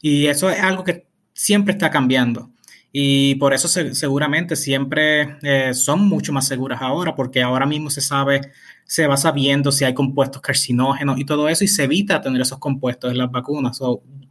Y 0.00 0.26
eso 0.26 0.50
es 0.50 0.60
algo 0.60 0.84
que 0.84 1.06
siempre 1.32 1.72
está 1.72 1.90
cambiando. 1.90 2.50
Y 2.92 3.36
por 3.36 3.54
eso 3.54 3.68
seguramente 3.68 4.56
siempre 4.56 5.36
eh, 5.42 5.74
son 5.74 6.08
mucho 6.08 6.32
más 6.32 6.48
seguras 6.48 6.82
ahora, 6.82 7.14
porque 7.14 7.40
ahora 7.42 7.66
mismo 7.66 7.88
se 7.88 8.00
sabe, 8.00 8.52
se 8.90 9.06
va 9.06 9.16
sabiendo 9.16 9.70
si 9.70 9.84
hay 9.84 9.94
compuestos 9.94 10.42
carcinógenos 10.42 11.16
y 11.20 11.24
todo 11.24 11.48
eso, 11.48 11.62
y 11.62 11.68
se 11.68 11.84
evita 11.84 12.20
tener 12.20 12.42
esos 12.42 12.58
compuestos 12.58 13.12
en 13.12 13.18
las 13.18 13.30
vacunas 13.30 13.80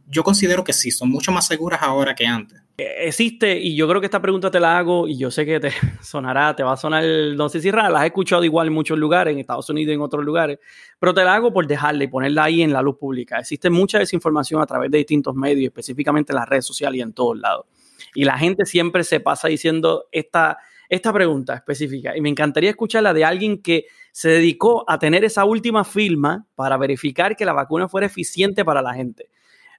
yo 0.06 0.22
considero 0.22 0.64
que 0.64 0.74
sí, 0.74 0.90
son 0.90 1.08
mucho 1.08 1.32
más 1.32 1.46
seguras 1.46 1.80
ahora 1.82 2.14
que 2.14 2.26
antes. 2.26 2.60
Eh, 2.76 3.06
existe, 3.06 3.58
y 3.58 3.74
yo 3.74 3.88
creo 3.88 4.02
que 4.02 4.08
esta 4.08 4.20
pregunta 4.20 4.50
te 4.50 4.60
la 4.60 4.76
hago, 4.76 5.08
y 5.08 5.16
yo 5.16 5.30
sé 5.30 5.46
que 5.46 5.60
te 5.60 5.70
sonará, 6.02 6.54
te 6.54 6.62
va 6.62 6.74
a 6.74 6.76
sonar, 6.76 7.02
no 7.36 7.48
sé 7.48 7.62
si 7.62 7.70
rara, 7.70 7.88
la 7.88 8.04
he 8.04 8.08
escuchado 8.08 8.44
igual 8.44 8.66
en 8.66 8.74
muchos 8.74 8.98
lugares, 8.98 9.32
en 9.32 9.38
Estados 9.38 9.70
Unidos 9.70 9.92
y 9.92 9.94
en 9.94 10.02
otros 10.02 10.22
lugares, 10.22 10.58
pero 10.98 11.14
te 11.14 11.24
la 11.24 11.36
hago 11.36 11.54
por 11.54 11.66
dejarla 11.66 12.04
y 12.04 12.08
ponerla 12.08 12.44
ahí 12.44 12.60
en 12.60 12.74
la 12.74 12.82
luz 12.82 12.98
pública. 12.98 13.38
Existe 13.38 13.70
mucha 13.70 13.98
desinformación 13.98 14.60
a 14.60 14.66
través 14.66 14.90
de 14.90 14.98
distintos 14.98 15.34
medios, 15.34 15.68
específicamente 15.68 16.32
en 16.32 16.36
las 16.36 16.48
redes 16.48 16.66
sociales 16.66 16.98
y 16.98 17.00
en 17.00 17.14
todos 17.14 17.38
lados. 17.38 17.64
Y 18.14 18.24
la 18.24 18.36
gente 18.36 18.66
siempre 18.66 19.04
se 19.04 19.20
pasa 19.20 19.48
diciendo 19.48 20.04
esta, 20.12 20.58
esta 20.90 21.12
pregunta 21.12 21.54
específica, 21.54 22.14
y 22.14 22.20
me 22.20 22.28
encantaría 22.28 22.68
escucharla 22.68 23.14
de 23.14 23.24
alguien 23.24 23.62
que 23.62 23.86
se 24.12 24.28
dedicó 24.28 24.84
a 24.86 24.98
tener 24.98 25.24
esa 25.24 25.46
última 25.46 25.84
firma 25.84 26.46
para 26.54 26.76
verificar 26.76 27.36
que 27.36 27.46
la 27.46 27.54
vacuna 27.54 27.88
fuera 27.88 28.06
eficiente 28.06 28.64
para 28.64 28.82
la 28.82 28.92
gente 28.92 29.30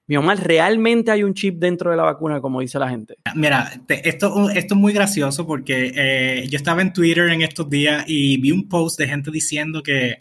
mi 0.06 0.16
Omar, 0.16 0.38
¿realmente 0.40 1.10
hay 1.10 1.22
un 1.22 1.32
chip 1.32 1.58
dentro 1.58 1.90
de 1.90 1.96
la 1.96 2.02
vacuna, 2.02 2.40
como 2.40 2.60
dice 2.60 2.78
la 2.78 2.88
gente? 2.88 3.16
Mira, 3.34 3.70
esto, 3.88 4.50
esto 4.50 4.74
es 4.74 4.80
muy 4.80 4.92
gracioso 4.92 5.46
porque 5.46 5.92
eh, 5.94 6.48
yo 6.48 6.56
estaba 6.56 6.82
en 6.82 6.92
Twitter 6.92 7.28
en 7.30 7.42
estos 7.42 7.70
días 7.70 8.04
y 8.08 8.40
vi 8.40 8.50
un 8.50 8.68
post 8.68 8.98
de 8.98 9.06
gente 9.06 9.30
diciendo 9.30 9.82
que, 9.82 10.18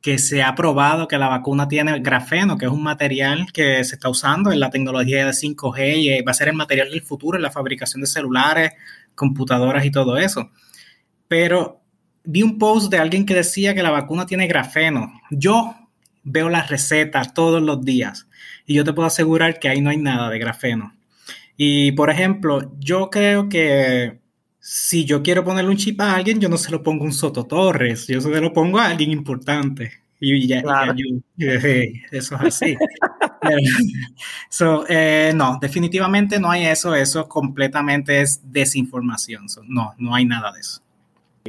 que 0.00 0.18
se 0.18 0.42
ha 0.42 0.54
probado 0.56 1.06
que 1.06 1.18
la 1.18 1.28
vacuna 1.28 1.68
tiene 1.68 2.00
grafeno, 2.00 2.58
que 2.58 2.66
es 2.66 2.72
un 2.72 2.82
material 2.82 3.46
que 3.52 3.84
se 3.84 3.94
está 3.94 4.08
usando 4.08 4.50
en 4.50 4.58
la 4.58 4.70
tecnología 4.70 5.24
de 5.24 5.30
5G 5.30 5.96
y 5.96 6.22
va 6.22 6.32
a 6.32 6.34
ser 6.34 6.48
el 6.48 6.56
material 6.56 6.90
del 6.90 7.02
futuro 7.02 7.36
en 7.36 7.42
la 7.42 7.52
fabricación 7.52 8.00
de 8.00 8.08
celulares, 8.08 8.72
computadoras 9.14 9.84
y 9.84 9.90
todo 9.90 10.16
eso. 10.16 10.50
Pero 11.28 11.80
vi 12.24 12.42
un 12.42 12.58
post 12.58 12.90
de 12.90 12.98
alguien 12.98 13.26
que 13.26 13.34
decía 13.34 13.74
que 13.74 13.82
la 13.82 13.90
vacuna 13.90 14.26
tiene 14.26 14.46
grafeno. 14.46 15.12
Yo 15.30 15.74
veo 16.24 16.48
las 16.48 16.70
recetas 16.70 17.34
todos 17.34 17.62
los 17.62 17.84
días 17.84 18.28
y 18.66 18.74
yo 18.74 18.84
te 18.84 18.92
puedo 18.92 19.06
asegurar 19.06 19.58
que 19.58 19.68
ahí 19.68 19.80
no 19.80 19.90
hay 19.90 19.96
nada 19.96 20.30
de 20.30 20.38
grafeno. 20.38 20.94
Y 21.56 21.92
por 21.92 22.10
ejemplo, 22.10 22.72
yo 22.78 23.10
creo 23.10 23.48
que 23.48 24.20
si 24.58 25.04
yo 25.04 25.22
quiero 25.22 25.44
ponerle 25.44 25.70
un 25.70 25.76
chip 25.76 26.00
a 26.00 26.14
alguien, 26.14 26.40
yo 26.40 26.48
no 26.48 26.56
se 26.56 26.70
lo 26.70 26.82
pongo 26.82 27.04
a 27.04 27.06
un 27.06 27.12
Soto 27.12 27.44
Torres, 27.44 28.06
yo 28.06 28.20
se 28.20 28.40
lo 28.40 28.52
pongo 28.52 28.78
a 28.78 28.86
alguien 28.86 29.10
importante. 29.10 30.01
Y 30.24 30.46
ya, 30.46 30.62
eso 32.12 32.36
es 32.36 32.40
así. 32.40 32.76
Eh, 34.88 35.32
no, 35.34 35.58
definitivamente 35.60 36.38
no 36.38 36.50
hay 36.50 36.66
eso, 36.66 36.94
eso 36.94 37.28
completamente 37.28 38.20
es 38.20 38.40
desinformación. 38.44 39.46
no, 39.66 39.94
no 39.98 40.14
hay 40.14 40.24
nada 40.24 40.52
de 40.52 40.60
eso. 40.60 40.81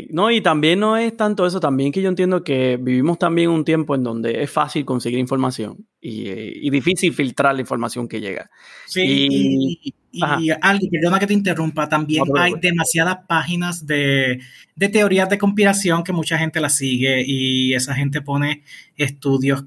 No, 0.09 0.31
y 0.31 0.41
también 0.41 0.79
no 0.79 0.97
es 0.97 1.15
tanto 1.15 1.45
eso, 1.45 1.59
también 1.59 1.91
que 1.91 2.01
yo 2.01 2.09
entiendo 2.09 2.43
que 2.43 2.77
vivimos 2.77 3.19
también 3.19 3.49
un 3.49 3.63
tiempo 3.63 3.93
en 3.93 4.03
donde 4.03 4.41
es 4.41 4.49
fácil 4.49 4.85
conseguir 4.85 5.19
información 5.19 5.85
y, 6.01 6.69
difícil 6.71 7.13
filtrar 7.13 7.53
la 7.53 7.61
información 7.61 8.07
que 8.07 8.19
llega. 8.19 8.49
Sí, 8.87 9.77
y, 10.11 10.49
algo, 10.61 10.87
perdona 10.91 11.19
que 11.19 11.27
te 11.27 11.33
interrumpa, 11.33 11.87
también 11.87 12.23
hay 12.37 12.53
demasiadas 12.59 13.17
páginas 13.27 13.85
de, 13.85 14.39
de 14.75 14.89
teorías 14.89 15.29
de 15.29 15.37
conspiración 15.37 16.03
que 16.03 16.13
mucha 16.13 16.37
gente 16.39 16.59
la 16.59 16.69
sigue 16.69 17.23
y 17.25 17.73
esa 17.75 17.93
gente 17.93 18.21
pone 18.21 18.63
estudios 18.95 19.65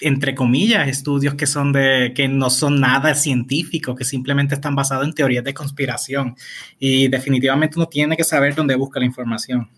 entre 0.00 0.34
comillas, 0.34 0.88
estudios 0.88 1.34
que 1.34 1.46
son 1.46 1.72
de, 1.72 2.12
que 2.14 2.28
no 2.28 2.50
son 2.50 2.80
nada 2.80 3.14
científicos, 3.14 3.96
que 3.96 4.04
simplemente 4.04 4.54
están 4.54 4.74
basados 4.74 5.06
en 5.06 5.14
teorías 5.14 5.44
de 5.44 5.54
conspiración. 5.54 6.36
Y 6.78 7.08
definitivamente 7.08 7.78
uno 7.78 7.86
tiene 7.86 8.16
que 8.16 8.24
saber 8.24 8.54
dónde 8.54 8.76
busca 8.76 9.00
la 9.00 9.06
información. 9.06 9.70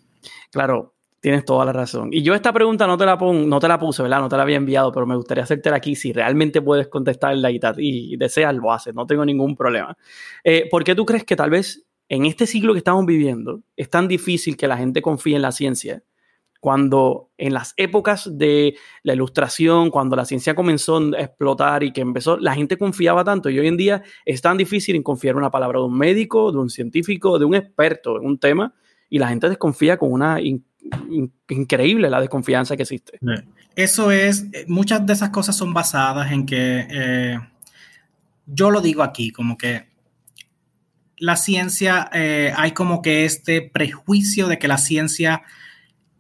Claro, 0.50 0.94
tienes 1.20 1.44
toda 1.44 1.64
la 1.64 1.72
razón. 1.72 2.09
Y 2.12 2.22
yo 2.22 2.35
esta 2.35 2.52
pregunta 2.52 2.87
no 2.87 2.98
te 2.98 3.07
la 3.07 3.16
no 3.16 3.61
te 3.61 3.68
la 3.68 3.78
puse, 3.78 4.02
¿verdad? 4.02 4.20
No 4.20 4.28
te 4.28 4.37
la 4.37 4.42
había 4.42 4.57
enviado, 4.57 4.92
pero 4.92 5.07
me 5.07 5.16
gustaría 5.16 5.44
hacértela 5.44 5.76
aquí. 5.76 5.94
Si 5.94 6.12
realmente 6.12 6.62
puedes 6.62 6.88
contestarla 6.88 7.50
y, 7.50 7.61
y 7.78 8.16
deseas, 8.16 8.54
lo 8.54 8.72
haces. 8.72 8.94
No 8.94 9.07
tengo 9.07 9.24
ningún 9.24 9.57
problema. 9.57 9.96
Eh, 10.42 10.68
¿Por 10.70 10.85
qué 10.85 10.94
tú 10.94 11.04
crees 11.07 11.24
que 11.24 11.37
tal 11.37 11.50
vez 11.50 11.85
en 12.09 12.24
este 12.26 12.46
siglo 12.46 12.72
que 12.72 12.78
estamos 12.78 13.07
viviendo 13.07 13.61
es 13.76 13.90
tan 13.90 14.09
difícil 14.09 14.57
que 14.57 14.66
la 14.66 14.76
gente 14.76 15.02
confíe 15.02 15.37
en 15.37 15.42
la 15.42 15.52
ciencia? 15.52 16.02
Cuando 16.61 17.31
en 17.38 17.55
las 17.55 17.75
épocas 17.77 18.37
de 18.37 18.75
la 19.03 19.14
ilustración, 19.14 19.90
cuando 19.90 20.16
la 20.16 20.25
ciencia 20.25 20.55
comenzó 20.55 20.99
a 20.99 21.21
explotar 21.21 21.85
y 21.85 21.92
que 21.92 22.01
empezó, 22.01 22.37
la 22.37 22.55
gente 22.55 22.77
confiaba 22.77 23.23
tanto 23.25 23.49
y 23.49 23.59
hoy 23.59 23.68
en 23.68 23.77
día 23.77 24.03
es 24.25 24.42
tan 24.42 24.57
difícil 24.57 24.97
en 24.97 25.03
confiar 25.03 25.37
una 25.37 25.51
palabra 25.51 25.79
de 25.79 25.87
un 25.87 25.97
médico, 25.97 26.51
de 26.51 26.59
un 26.59 26.71
científico, 26.71 27.38
de 27.38 27.44
un 27.44 27.55
experto 27.55 28.18
en 28.18 28.27
un 28.27 28.38
tema 28.38 28.75
y 29.09 29.18
la 29.18 29.29
gente 29.29 29.49
desconfía 29.49 29.97
con 29.97 30.12
una 30.12 30.38
increíble 31.49 32.11
la 32.11 32.21
desconfianza 32.21 32.77
que 32.77 32.83
existe. 32.83 33.18
Eso 33.77 34.11
es, 34.11 34.47
eh, 34.53 34.64
muchas 34.66 35.07
de 35.07 35.12
esas 35.12 35.31
cosas 35.31 35.57
son 35.57 35.73
basadas 35.73 36.33
en 36.33 36.44
que, 36.44 36.87
eh, 36.90 37.38
yo 38.47 38.71
lo 38.71 38.81
digo 38.81 39.03
aquí, 39.03 39.31
como 39.31 39.57
que 39.57 39.87
la 41.18 41.37
ciencia, 41.37 42.11
eh, 42.12 42.53
hay 42.57 42.73
como 42.73 43.03
que 43.03 43.25
este 43.25 43.62
prejuicio 43.62 44.49
de 44.49 44.59
que 44.59 44.68
la 44.68 44.79
ciencia 44.79 45.42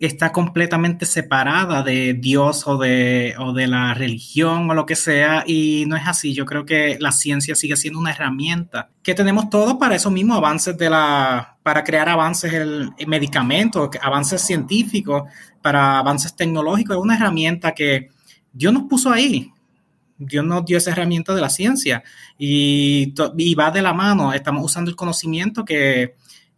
está 0.06 0.30
completamente 0.30 1.06
separada 1.06 1.82
de 1.82 2.14
Dios 2.14 2.66
o 2.66 2.78
de, 2.78 3.34
o 3.38 3.52
de 3.52 3.66
la 3.66 3.94
religión 3.94 4.70
o 4.70 4.74
lo 4.74 4.86
que 4.86 4.94
sea, 4.94 5.42
y 5.46 5.84
no 5.88 5.96
es 5.96 6.06
así. 6.06 6.34
Yo 6.34 6.46
creo 6.46 6.64
que 6.64 6.98
la 7.00 7.10
ciencia 7.10 7.56
sigue 7.56 7.76
siendo 7.76 7.98
una 7.98 8.12
herramienta 8.12 8.90
que 9.02 9.14
tenemos 9.14 9.50
todo 9.50 9.78
para 9.78 9.96
esos 9.96 10.12
mismos 10.12 10.36
avances 10.36 10.78
de 10.78 10.88
la, 10.88 11.56
para 11.64 11.82
crear 11.82 12.08
avances 12.08 12.52
en, 12.52 12.94
medicamentos, 13.08 13.90
avances 14.00 14.40
científicos, 14.42 15.24
para 15.62 15.98
avances 15.98 16.36
tecnológicos. 16.36 16.96
Es 16.96 17.02
una 17.02 17.16
herramienta 17.16 17.72
que 17.72 18.10
Dios 18.52 18.72
nos 18.72 18.84
puso 18.84 19.10
ahí. 19.10 19.52
Dios 20.16 20.44
nos 20.44 20.64
dio 20.64 20.78
esa 20.78 20.90
herramienta 20.90 21.34
de 21.34 21.40
la 21.40 21.50
ciencia 21.50 22.02
y, 22.38 23.14
y 23.36 23.54
va 23.54 23.70
de 23.70 23.82
la 23.82 23.92
mano. 23.92 24.32
Estamos 24.32 24.64
usando 24.64 24.90
el 24.90 24.96
conocimiento 24.96 25.64
que, 25.64 26.14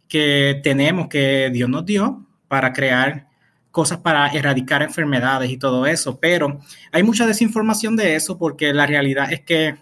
que 0.07 0.59
tenemos, 0.63 1.07
que 1.07 1.49
Dios 1.51 1.69
nos 1.69 1.85
dio 1.85 2.25
para 2.47 2.73
crear 2.73 3.30
cosas 3.71 3.99
para 3.99 4.27
erradicar 4.27 4.83
enfermedades 4.83 5.49
y 5.49 5.57
todo 5.57 5.85
eso, 5.85 6.19
pero 6.19 6.59
hay 6.91 7.03
mucha 7.03 7.25
desinformación 7.25 7.95
de 7.95 8.15
eso 8.15 8.37
porque 8.37 8.73
la 8.73 8.85
realidad 8.85 9.31
es 9.31 9.41
que 9.41 9.75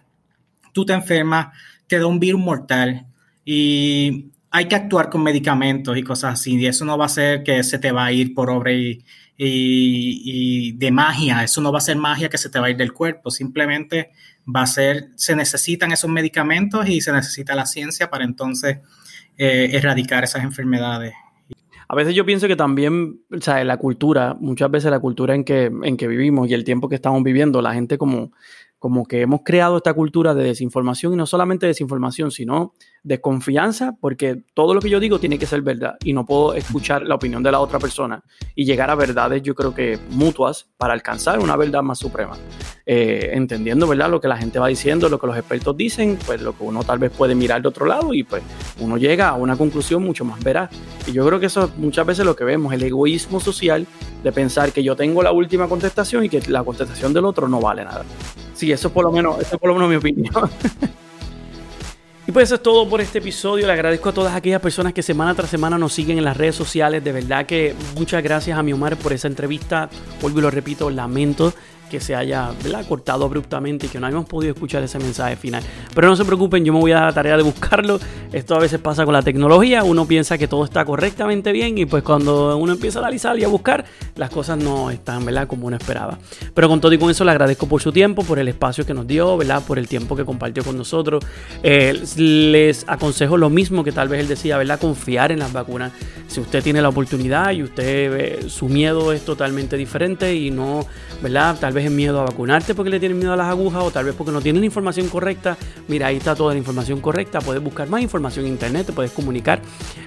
tú 0.71 0.85
te 0.85 0.93
enfermas, 0.93 1.47
te 1.87 1.97
da 1.97 2.05
un 2.05 2.19
virus 2.19 2.39
mortal 2.39 3.07
y 3.43 4.31
hay 4.51 4.67
que 4.67 4.75
actuar 4.75 5.09
con 5.09 5.23
medicamentos 5.23 5.97
y 5.97 6.03
cosas 6.03 6.33
así, 6.33 6.55
y 6.55 6.67
eso 6.67 6.85
no 6.85 6.97
va 6.97 7.05
a 7.05 7.09
ser 7.09 7.43
que 7.43 7.63
se 7.63 7.79
te 7.79 7.91
va 7.91 8.05
a 8.05 8.11
ir 8.11 8.33
por 8.33 8.49
obra 8.49 8.71
y, 8.71 9.03
de 10.73 10.91
magia, 10.91 11.43
eso 11.43 11.61
no 11.61 11.71
va 11.71 11.79
a 11.79 11.81
ser 11.81 11.97
magia 11.97 12.29
que 12.29 12.37
se 12.37 12.49
te 12.49 12.59
va 12.59 12.67
a 12.67 12.69
ir 12.69 12.77
del 12.77 12.93
cuerpo, 12.93 13.31
simplemente 13.31 14.11
va 14.53 14.63
a 14.63 14.67
ser, 14.67 15.09
se 15.15 15.35
necesitan 15.35 15.91
esos 15.91 16.09
medicamentos 16.09 16.87
y 16.89 17.01
se 17.01 17.13
necesita 17.13 17.55
la 17.55 17.65
ciencia 17.65 18.09
para 18.09 18.25
entonces 18.25 18.79
eh, 19.37 19.69
erradicar 19.73 20.23
esas 20.23 20.43
enfermedades 20.43 21.13
a 21.91 21.95
veces 21.95 22.13
yo 22.13 22.23
pienso 22.23 22.47
que 22.47 22.55
también, 22.55 23.21
o 23.35 23.41
sea, 23.41 23.63
la 23.63 23.77
cultura, 23.77 24.37
muchas 24.39 24.69
veces 24.69 24.91
la 24.91 24.99
cultura 24.99 25.33
en 25.33 25.43
que, 25.43 25.65
en 25.65 25.97
que 25.97 26.07
vivimos 26.07 26.47
y 26.47 26.53
el 26.53 26.63
tiempo 26.63 26.87
que 26.87 26.93
estamos 26.93 27.23
viviendo, 27.23 27.63
la 27.63 27.73
gente 27.73 27.97
como, 27.97 28.31
como 28.79 29.05
que 29.05 29.21
hemos 29.21 29.41
creado 29.43 29.77
esta 29.77 29.93
cultura 29.93 30.33
de 30.33 30.43
desinformación 30.43 31.13
y 31.13 31.15
no 31.17 31.25
solamente 31.25 31.67
desinformación, 31.67 32.31
sino 32.31 32.73
desconfianza, 33.03 33.97
porque 33.99 34.43
todo 34.53 34.73
lo 34.73 34.81
que 34.81 34.89
yo 34.89 34.99
digo 34.99 35.19
tiene 35.19 35.37
que 35.37 35.45
ser 35.45 35.61
verdad 35.61 35.97
y 36.03 36.13
no 36.13 36.25
puedo 36.25 36.53
escuchar 36.53 37.03
la 37.03 37.15
opinión 37.15 37.43
de 37.43 37.51
la 37.51 37.59
otra 37.59 37.79
persona 37.79 38.23
y 38.55 38.65
llegar 38.65 38.89
a 38.89 38.95
verdades, 38.95 39.41
yo 39.43 39.53
creo 39.53 39.75
que 39.75 39.99
mutuas, 40.11 40.69
para 40.77 40.93
alcanzar 40.93 41.39
una 41.39 41.55
verdad 41.55 41.81
más 41.81 41.99
suprema. 41.99 42.37
Eh, 42.85 43.31
entendiendo, 43.33 43.87
¿verdad? 43.87 44.09
Lo 44.09 44.19
que 44.19 44.27
la 44.27 44.37
gente 44.37 44.57
va 44.57 44.67
diciendo, 44.67 45.09
lo 45.09 45.19
que 45.19 45.27
los 45.27 45.37
expertos 45.37 45.77
dicen, 45.77 46.17
pues 46.25 46.41
lo 46.41 46.57
que 46.57 46.63
uno 46.63 46.83
tal 46.83 46.97
vez 46.97 47.11
puede 47.11 47.35
mirar 47.35 47.61
de 47.61 47.67
otro 47.67 47.85
lado 47.85 48.13
y 48.13 48.23
pues 48.23 48.41
uno 48.79 48.97
llega 48.97 49.29
a 49.29 49.35
una 49.35 49.57
conclusión 49.57 50.03
mucho 50.03 50.25
más 50.25 50.43
veraz. 50.43 50.71
Y 51.05 51.11
yo 51.11 51.25
creo 51.27 51.39
que 51.39 51.45
eso 51.45 51.65
es 51.65 51.77
muchas 51.77 52.07
veces 52.07 52.25
lo 52.25 52.35
que 52.35 52.45
vemos, 52.45 52.73
el 52.73 52.81
egoísmo 52.81 53.39
social 53.39 53.85
de 54.23 54.31
pensar 54.31 54.71
que 54.71 54.83
yo 54.83 54.95
tengo 54.95 55.23
la 55.23 55.31
última 55.31 55.67
contestación 55.67 56.25
y 56.25 56.29
que 56.29 56.41
la 56.47 56.63
contestación 56.63 57.13
del 57.13 57.25
otro 57.25 57.47
no 57.47 57.59
vale 57.59 57.83
nada. 57.83 58.03
Sí, 58.53 58.71
eso 58.71 58.89
es 58.89 58.93
por 58.93 59.05
lo 59.05 59.11
menos, 59.11 59.39
eso 59.39 59.55
es 59.55 59.59
por 59.59 59.69
lo 59.69 59.75
menos 59.75 59.89
mi 59.89 59.95
opinión. 59.95 60.33
Y 62.27 62.31
pues 62.31 62.43
eso 62.43 62.55
es 62.55 62.61
todo 62.61 62.87
por 62.87 63.01
este 63.01 63.17
episodio. 63.17 63.65
Le 63.65 63.73
agradezco 63.73 64.09
a 64.09 64.11
todas 64.11 64.35
aquellas 64.35 64.61
personas 64.61 64.93
que 64.93 65.01
semana 65.01 65.33
tras 65.33 65.49
semana 65.49 65.79
nos 65.79 65.93
siguen 65.93 66.19
en 66.19 66.23
las 66.23 66.37
redes 66.37 66.53
sociales. 66.53 67.03
De 67.03 67.11
verdad 67.11 67.47
que 67.47 67.73
muchas 67.95 68.21
gracias 68.21 68.55
a 68.55 68.61
mi 68.61 68.71
Omar 68.71 68.97
por 68.97 69.13
esa 69.13 69.27
entrevista. 69.27 69.89
Vuelvo 70.21 70.37
y 70.37 70.41
lo 70.43 70.51
repito, 70.51 70.91
lamento 70.91 71.51
que 71.89 71.99
se 71.99 72.15
haya 72.15 72.51
cortado 72.87 73.25
abruptamente 73.25 73.87
y 73.87 73.89
que 73.89 73.99
no 73.99 74.07
hayamos 74.07 74.25
podido 74.25 74.53
escuchar 74.53 74.83
ese 74.83 74.99
mensaje 74.99 75.35
final. 75.35 75.63
Pero 75.93 76.07
no 76.07 76.15
se 76.15 76.23
preocupen, 76.25 76.63
yo 76.63 76.73
me 76.73 76.79
voy 76.79 76.91
a 76.91 76.95
dar 76.95 77.05
la 77.05 77.13
tarea 77.13 77.37
de 77.37 77.43
buscarlo. 77.43 77.99
Esto 78.31 78.55
a 78.55 78.59
veces 78.59 78.79
pasa 78.79 79.05
con 79.05 79.13
la 79.13 79.21
tecnología, 79.21 79.83
uno 79.83 80.05
piensa 80.05 80.37
que 80.37 80.47
todo 80.47 80.63
está 80.63 80.85
correctamente 80.85 81.51
bien 81.51 81.77
y 81.77 81.85
pues 81.85 82.03
cuando 82.03 82.57
uno 82.57 82.73
empieza 82.73 82.99
a 82.99 83.01
analizar 83.01 83.37
y 83.39 83.43
a 83.43 83.47
buscar, 83.47 83.85
las 84.15 84.29
cosas 84.29 84.57
no 84.57 84.91
están 84.91 85.25
¿verdad? 85.25 85.47
como 85.47 85.67
uno 85.67 85.77
esperaba. 85.77 86.17
Pero 86.53 86.69
con 86.69 86.79
todo 86.79 86.93
y 86.93 86.97
con 86.97 87.09
eso 87.09 87.23
le 87.25 87.31
agradezco 87.31 87.67
por 87.67 87.81
su 87.81 87.91
tiempo, 87.91 88.23
por 88.23 88.39
el 88.39 88.47
espacio 88.47 88.85
que 88.85 88.93
nos 88.93 89.07
dio, 89.07 89.35
¿verdad? 89.37 89.63
por 89.65 89.79
el 89.79 89.87
tiempo 89.87 90.15
que 90.15 90.25
compartió 90.25 90.63
con 90.63 90.77
nosotros. 90.77 91.25
Eh, 91.63 91.99
les 92.17 92.85
aconsejo 92.87 93.37
lo 93.37 93.49
mismo 93.49 93.83
que 93.83 93.91
tal 93.91 94.07
vez 94.07 94.19
él 94.21 94.27
decía, 94.27 94.57
¿verdad? 94.57 94.79
confiar 94.79 95.31
en 95.31 95.39
las 95.39 95.51
vacunas. 95.51 95.91
Si 96.27 96.39
usted 96.39 96.63
tiene 96.63 96.81
la 96.81 96.89
oportunidad 96.89 97.51
y 97.51 97.63
usted 97.63 98.47
su 98.47 98.69
miedo 98.69 99.11
es 99.11 99.25
totalmente 99.25 99.77
diferente 99.77 100.35
y 100.35 100.51
no, 100.51 100.85
¿verdad? 101.21 101.57
Tal 101.59 101.73
vez 101.73 101.78
en 101.85 101.95
miedo 101.95 102.19
a 102.19 102.25
vacunarte 102.25 102.75
porque 102.75 102.89
le 102.89 102.99
tienen 102.99 103.17
miedo 103.17 103.33
a 103.33 103.35
las 103.35 103.47
agujas 103.47 103.83
o 103.83 103.91
tal 103.91 104.05
vez 104.05 104.15
porque 104.15 104.31
no 104.31 104.41
tienen 104.41 104.63
información 104.63 105.07
correcta. 105.07 105.57
Mira, 105.87 106.07
ahí 106.07 106.17
está 106.17 106.35
toda 106.35 106.53
la 106.53 106.59
información 106.59 107.01
correcta. 107.01 107.39
Puedes 107.39 107.61
buscar 107.61 107.89
más 107.89 108.01
información 108.01 108.45
en 108.45 108.53
internet, 108.53 108.87
te 108.87 108.93
puedes 108.93 109.11
comunicar 109.11 109.61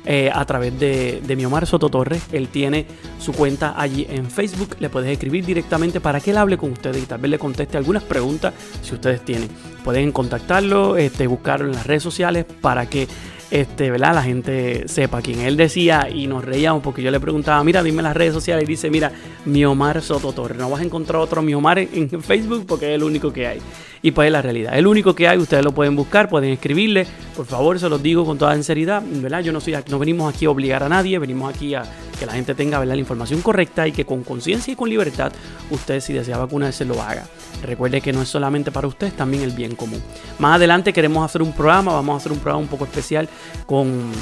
eh, 0.05 0.31
a 0.33 0.45
través 0.45 0.79
de, 0.79 1.23
de 1.25 1.37
mi 1.37 1.45
Omar 1.45 1.67
Soto 1.67 1.89
Torres. 1.89 2.23
Él 2.33 2.49
tiene 2.49 2.87
su 3.19 3.33
cuenta 3.33 3.75
allí 3.77 4.07
en 4.09 4.31
Facebook. 4.31 4.77
Le 4.81 4.89
puedes 4.91 5.11
escribir 5.11 5.45
directamente 5.45 6.01
para 6.01 6.21
que 6.21 6.31
él 6.31 6.39
hable 6.39 6.57
con 6.57 6.73
ustedes 6.73 7.03
y 7.03 7.07
tal 7.07 7.21
vez 7.21 7.31
le 7.31 7.39
conteste 7.39 7.77
algunas 7.77 8.03
preguntas 8.03 8.55
si 8.83 8.95
ustedes 8.95 9.25
tienen. 9.25 9.49
Pueden 9.85 10.13
contactarlo, 10.13 10.97
este, 10.97 11.27
buscarlo 11.27 11.67
en 11.67 11.73
las 11.75 11.87
redes 11.87 12.03
sociales 12.03 12.47
para 12.61 12.87
que 12.87 13.09
este, 13.53 13.91
¿verdad? 13.91 14.15
La 14.15 14.23
gente 14.23 14.89
sepa 14.89 15.21
quién 15.21 15.41
él 15.41 15.59
decía 15.59 16.09
y 16.09 16.27
nos 16.27 16.43
reíamos 16.43 16.83
porque 16.83 17.03
yo 17.03 17.11
le 17.11 17.21
preguntaba, 17.21 17.63
mira, 17.63 17.83
dime 17.83 18.03
las 18.03 18.17
redes 18.17 18.33
sociales 18.33 18.65
y 18.65 18.67
dice, 18.67 18.89
mira, 18.89 19.13
Miomar 19.45 20.01
Soto 20.01 20.33
Torres, 20.33 20.57
no 20.57 20.71
vas 20.71 20.81
a 20.81 20.85
encontrar 20.85 21.21
otro 21.21 21.43
Miomar 21.43 21.79
en, 21.79 22.09
Facebook 22.23 22.65
porque 22.67 22.89
es 22.89 22.95
el 22.95 23.03
único 23.03 23.31
que 23.31 23.47
hay. 23.47 23.59
Y 24.01 24.13
pues 24.13 24.27
es 24.27 24.33
la 24.33 24.41
realidad, 24.41 24.79
el 24.79 24.87
único 24.87 25.15
que 25.15 25.29
hay, 25.29 25.37
ustedes 25.37 25.63
lo 25.63 25.73
pueden 25.73 25.95
buscar, 25.95 26.31
pueden 26.31 26.51
escribirle, 26.51 27.07
por 27.37 27.45
favor, 27.45 27.79
se 27.79 27.91
los 27.91 28.03
digo 28.03 28.25
con 28.25 28.39
toda 28.39 28.55
sinceridad, 28.55 29.03
¿verdad? 29.07 29.43
Yo 29.43 29.53
no 29.53 29.61
soy, 29.61 29.77
no 29.91 29.99
venimos 29.99 30.35
aquí 30.35 30.47
a 30.47 30.51
obligar 30.51 30.83
a 30.83 30.89
nadie, 30.89 31.19
venimos 31.19 31.55
aquí 31.55 31.75
a 31.75 31.83
que 32.23 32.27
la 32.27 32.35
gente 32.35 32.55
tenga 32.55 32.85
la 32.85 32.95
información 32.95 33.43
correcta 33.43 33.89
y 33.89 33.91
que 33.91 34.05
con 34.05 34.23
conciencia 34.23 34.73
y 34.73 34.77
con 34.77 34.89
libertad 34.89 35.33
usted 35.71 35.99
si 35.99 36.13
desea 36.13 36.39
vacunarse 36.39 36.85
lo 36.85 37.03
haga. 37.03 37.27
Recuerde 37.65 38.01
que 38.01 38.13
no 38.13 38.23
es 38.23 38.29
solamente 38.29 38.71
para 38.71 38.87
usted, 38.87 39.09
es 39.09 39.17
también 39.17 39.43
el 39.43 39.51
bien 39.51 39.75
común. 39.75 40.01
Más 40.39 40.55
adelante 40.55 40.93
queremos 40.93 41.25
hacer 41.25 41.43
un 41.43 41.53
programa, 41.53 41.93
vamos 41.93 42.15
a 42.15 42.17
hacer 42.19 42.31
un 42.31 42.39
programa 42.39 42.63
un 42.63 42.69
poco 42.69 42.85
especial 42.85 43.29
con, 43.67 44.13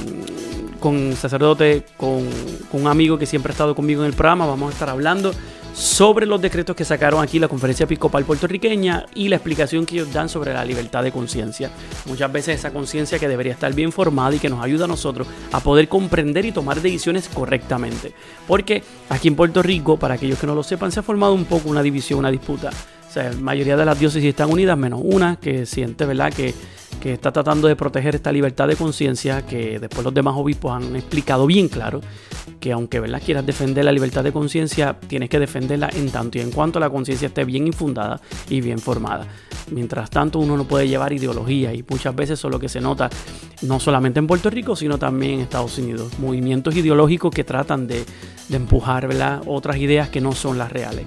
con 0.81 1.15
sacerdote, 1.15 1.85
con, 1.99 2.27
con 2.71 2.81
un 2.81 2.87
amigo 2.87 3.19
que 3.19 3.27
siempre 3.27 3.51
ha 3.51 3.53
estado 3.53 3.75
conmigo 3.75 4.01
en 4.01 4.07
el 4.07 4.15
programa, 4.15 4.47
vamos 4.47 4.71
a 4.71 4.73
estar 4.73 4.89
hablando 4.89 5.35
sobre 5.73 6.27
los 6.27 6.41
decretos 6.41 6.77
que 6.77 6.85
sacaron 6.85 7.23
aquí 7.23 7.39
la 7.39 7.49
Conferencia 7.49 7.85
Episcopal 7.85 8.25
Puertorriqueña 8.25 9.07
y 9.15 9.29
la 9.29 9.37
explicación 9.37 9.87
que 9.87 9.97
ellos 9.97 10.13
dan 10.13 10.29
sobre 10.29 10.53
la 10.53 10.65
libertad 10.65 11.03
de 11.03 11.13
conciencia. 11.13 11.71
Muchas 12.07 12.31
veces 12.33 12.59
esa 12.59 12.73
conciencia 12.73 13.19
que 13.19 13.29
debería 13.29 13.53
estar 13.53 13.73
bien 13.75 13.93
formada 13.93 14.35
y 14.35 14.39
que 14.39 14.51
nos 14.51 14.63
ayuda 14.63 14.85
a 14.85 14.89
nosotros 14.89 15.27
a 15.53 15.61
poder 15.61 15.89
comprender 15.89 16.45
y 16.45 16.53
tomar 16.53 16.81
decisiones 16.81 17.29
correctamente. 17.29 18.13
Porque 18.47 18.83
aquí 19.09 19.29
en 19.29 19.37
Puerto 19.37 19.63
Rico, 19.63 19.97
para 19.97 20.15
aquellos 20.15 20.39
que 20.39 20.47
no 20.47 20.55
lo 20.55 20.63
sepan, 20.63 20.93
se 20.93 21.01
ha 21.01 21.03
formado 21.03 21.35
un 21.35 21.45
poco 21.45 21.69
una 21.69 21.83
división, 21.83 22.21
una 22.21 22.31
disputa. 22.31 22.71
O 23.09 23.13
sea, 23.13 23.33
la 23.33 23.41
mayoría 23.41 23.77
de 23.77 23.85
las 23.85 23.99
diócesis 23.99 24.29
están 24.29 24.53
unidas, 24.53 24.79
menos 24.79 25.01
una 25.03 25.37
que 25.37 25.67
siente, 25.67 26.05
¿verdad?, 26.07 26.33
que 26.33 26.55
que 27.01 27.15
está 27.15 27.33
tratando 27.33 27.67
de 27.67 27.77
proteger 27.77 28.15
esta 28.15 28.31
libertad 28.31 28.69
de 28.69 28.77
conciencia, 28.77 29.47
que 29.47 29.79
después 29.79 30.05
los 30.05 30.15
demás 30.15 30.35
obispos 30.37 30.73
han 30.73 30.95
explicado 30.97 31.47
bien 31.47 31.69
claro 31.69 32.01
que 32.61 32.73
aunque 32.73 33.01
¿verdad? 33.01 33.23
quieras 33.25 33.47
defender 33.47 33.85
la 33.85 33.93
libertad 33.93 34.23
de 34.23 34.33
conciencia, 34.33 34.97
tienes 35.09 35.31
que 35.31 35.39
defenderla 35.39 35.89
en 35.95 36.11
tanto 36.11 36.39
y 36.39 36.43
en 36.43 36.51
cuanto 36.51 36.79
la 36.79 36.91
conciencia 36.91 37.29
esté 37.29 37.45
bien 37.45 37.67
infundada 37.67 38.21
y 38.49 38.61
bien 38.61 38.79
formada. 38.79 39.27
Mientras 39.71 40.11
tanto, 40.11 40.39
uno 40.39 40.57
no 40.57 40.65
puede 40.65 40.87
llevar 40.87 41.13
ideología 41.13 41.73
y 41.73 41.85
muchas 41.89 42.15
veces 42.15 42.39
eso 42.39 42.49
es 42.49 42.53
lo 42.53 42.61
que 42.61 42.69
se 42.69 42.81
nota 42.81 43.09
no 43.63 43.81
solamente 43.81 44.19
en 44.19 44.27
Puerto 44.27 44.51
Rico, 44.51 44.77
sino 44.77 44.99
también 44.99 45.35
en 45.35 45.41
Estados 45.41 45.79
Unidos. 45.79 46.19
Movimientos 46.19 46.77
ideológicos 46.77 47.31
que 47.35 47.45
tratan 47.45 47.87
de, 47.87 48.05
de 48.49 48.57
empujar 48.57 49.09
otras 49.47 49.77
ideas 49.79 50.09
que 50.11 50.21
no 50.21 50.33
son 50.33 50.59
las 50.59 50.71
reales. 50.71 51.07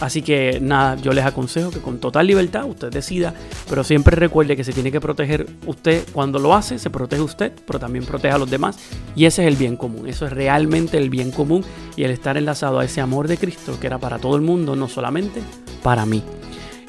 Así 0.00 0.22
que 0.22 0.58
nada, 0.60 0.96
yo 0.96 1.12
les 1.12 1.24
aconsejo 1.24 1.70
que 1.70 1.80
con 1.80 1.98
total 1.98 2.26
libertad 2.26 2.64
usted 2.64 2.90
decida, 2.90 3.34
pero 3.68 3.84
siempre 3.84 4.16
recuerde 4.16 4.56
que 4.56 4.64
se 4.64 4.72
tiene 4.72 4.90
que 4.90 5.00
proteger 5.00 5.46
usted 5.66 6.04
cuando 6.12 6.38
lo 6.38 6.54
hace, 6.54 6.78
se 6.78 6.88
protege 6.88 7.22
usted, 7.22 7.52
pero 7.66 7.78
también 7.78 8.06
protege 8.06 8.34
a 8.34 8.38
los 8.38 8.50
demás. 8.50 8.78
Y 9.14 9.26
ese 9.26 9.42
es 9.42 9.48
el 9.48 9.56
bien 9.56 9.76
común, 9.76 10.08
eso 10.08 10.26
es 10.26 10.32
realmente 10.32 10.96
el 10.96 11.10
bien 11.10 11.30
común 11.30 11.64
y 11.96 12.04
el 12.04 12.10
estar 12.10 12.38
enlazado 12.38 12.78
a 12.78 12.84
ese 12.84 13.02
amor 13.02 13.28
de 13.28 13.36
Cristo 13.36 13.78
que 13.78 13.86
era 13.86 13.98
para 13.98 14.18
todo 14.18 14.36
el 14.36 14.42
mundo, 14.42 14.74
no 14.74 14.88
solamente 14.88 15.42
para 15.82 16.06
mí. 16.06 16.22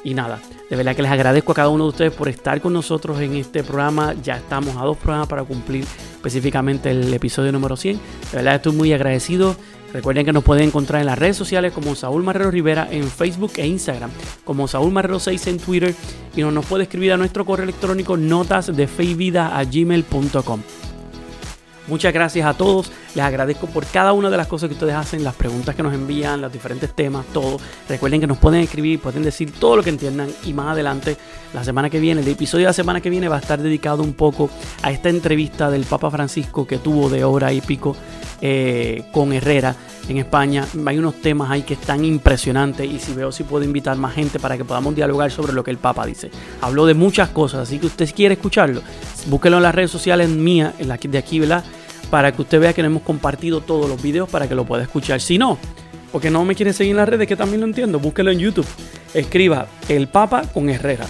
Y 0.03 0.13
nada, 0.13 0.39
de 0.69 0.77
verdad 0.77 0.95
que 0.95 1.01
les 1.01 1.11
agradezco 1.11 1.51
a 1.51 1.55
cada 1.55 1.67
uno 1.67 1.83
de 1.83 1.89
ustedes 1.89 2.13
por 2.13 2.29
estar 2.29 2.61
con 2.61 2.71
nosotros 2.71 3.19
en 3.19 3.35
este 3.35 3.61
programa. 3.61 4.15
Ya 4.23 4.37
estamos 4.37 4.77
a 4.77 4.85
dos 4.85 4.95
programas 4.95 5.27
para 5.27 5.43
cumplir 5.43 5.83
específicamente 6.15 6.91
el 6.91 7.13
episodio 7.13 7.51
número 7.51 7.75
100. 7.75 7.97
De 7.97 8.37
verdad 8.37 8.55
estoy 8.55 8.71
muy 8.71 8.93
agradecido. 8.93 9.57
Recuerden 9.93 10.25
que 10.25 10.33
nos 10.33 10.43
pueden 10.43 10.65
encontrar 10.65 11.01
en 11.01 11.07
las 11.07 11.19
redes 11.19 11.37
sociales 11.37 11.73
como 11.73 11.95
Saúl 11.95 12.23
Marrero 12.23 12.51
Rivera 12.51 12.87
en 12.89 13.03
Facebook 13.03 13.53
e 13.57 13.67
Instagram, 13.67 14.09
como 14.43 14.67
Saúl 14.67 14.91
Marrero 14.91 15.19
6 15.19 15.47
en 15.47 15.59
Twitter 15.59 15.95
y 16.35 16.41
nos, 16.41 16.53
nos 16.53 16.65
puede 16.65 16.83
escribir 16.83 17.13
a 17.13 17.17
nuestro 17.17 17.45
correo 17.45 17.63
electrónico 17.63 18.17
notas 18.17 18.75
de 18.75 18.87
a 19.57 19.63
gmail.com. 19.63 20.61
Muchas 21.91 22.13
gracias 22.13 22.47
a 22.47 22.53
todos. 22.53 22.89
Les 23.15 23.25
agradezco 23.25 23.67
por 23.67 23.85
cada 23.85 24.13
una 24.13 24.29
de 24.29 24.37
las 24.37 24.47
cosas 24.47 24.69
que 24.69 24.75
ustedes 24.75 24.95
hacen, 24.95 25.25
las 25.25 25.35
preguntas 25.35 25.75
que 25.75 25.83
nos 25.83 25.93
envían, 25.93 26.39
los 26.39 26.49
diferentes 26.49 26.95
temas, 26.95 27.25
todo. 27.33 27.59
Recuerden 27.89 28.21
que 28.21 28.27
nos 28.27 28.37
pueden 28.37 28.61
escribir, 28.61 29.01
pueden 29.01 29.23
decir 29.23 29.51
todo 29.51 29.75
lo 29.75 29.83
que 29.83 29.89
entiendan 29.89 30.29
y 30.45 30.53
más 30.53 30.67
adelante, 30.67 31.17
la 31.53 31.65
semana 31.65 31.89
que 31.89 31.99
viene, 31.99 32.21
el 32.21 32.27
episodio 32.29 32.63
de 32.63 32.69
la 32.69 32.73
semana 32.73 33.01
que 33.01 33.09
viene 33.09 33.27
va 33.27 33.35
a 33.35 33.39
estar 33.39 33.61
dedicado 33.61 34.03
un 34.03 34.13
poco 34.13 34.49
a 34.83 34.89
esta 34.89 35.09
entrevista 35.09 35.69
del 35.69 35.83
Papa 35.83 36.09
Francisco 36.09 36.65
que 36.65 36.77
tuvo 36.77 37.09
de 37.09 37.25
hora 37.25 37.51
y 37.51 37.59
pico 37.59 37.93
eh, 38.39 39.03
con 39.11 39.33
Herrera 39.33 39.75
en 40.07 40.17
España. 40.17 40.65
Hay 40.85 40.97
unos 40.97 41.15
temas 41.15 41.51
ahí 41.51 41.63
que 41.63 41.73
están 41.73 42.05
impresionantes 42.05 42.89
y 42.89 42.99
si 42.99 43.13
veo 43.13 43.33
si 43.33 43.43
puedo 43.43 43.65
invitar 43.65 43.97
más 43.97 44.13
gente 44.13 44.39
para 44.39 44.55
que 44.55 44.63
podamos 44.63 44.95
dialogar 44.95 45.29
sobre 45.29 45.51
lo 45.51 45.61
que 45.61 45.71
el 45.71 45.77
Papa 45.77 46.05
dice. 46.05 46.31
Habló 46.61 46.85
de 46.85 46.93
muchas 46.93 47.29
cosas, 47.29 47.67
así 47.67 47.79
que 47.79 47.87
usted 47.87 48.09
quiere 48.15 48.35
escucharlo, 48.35 48.81
búsquelo 49.27 49.57
en 49.57 49.63
las 49.63 49.75
redes 49.75 49.91
sociales 49.91 50.29
mías, 50.29 50.73
en 50.79 50.87
la 50.87 50.97
de 50.97 51.17
aquí, 51.17 51.39
¿verdad? 51.39 51.65
Para 52.11 52.31
que 52.31 52.43
usted 52.43 52.59
vea 52.59 52.73
que 52.73 52.83
no 52.83 52.87
hemos 52.87 53.01
compartido 53.01 53.61
todos 53.61 53.89
los 53.89 53.99
videos 53.99 54.29
para 54.29 54.47
que 54.47 54.53
lo 54.53 54.65
pueda 54.65 54.83
escuchar. 54.83 55.19
Si 55.21 55.39
no, 55.39 55.57
porque 56.11 56.29
no 56.29 56.45
me 56.45 56.53
quiere 56.55 56.73
seguir 56.73 56.91
en 56.91 56.97
las 56.97 57.09
redes, 57.09 57.27
que 57.27 57.35
también 57.35 57.61
lo 57.61 57.67
entiendo, 57.67 57.99
búsquelo 57.99 58.31
en 58.31 58.39
YouTube. 58.39 58.67
Escriba 59.13 59.67
El 59.87 60.07
Papa 60.09 60.43
con 60.53 60.69
Herrera. 60.69 61.07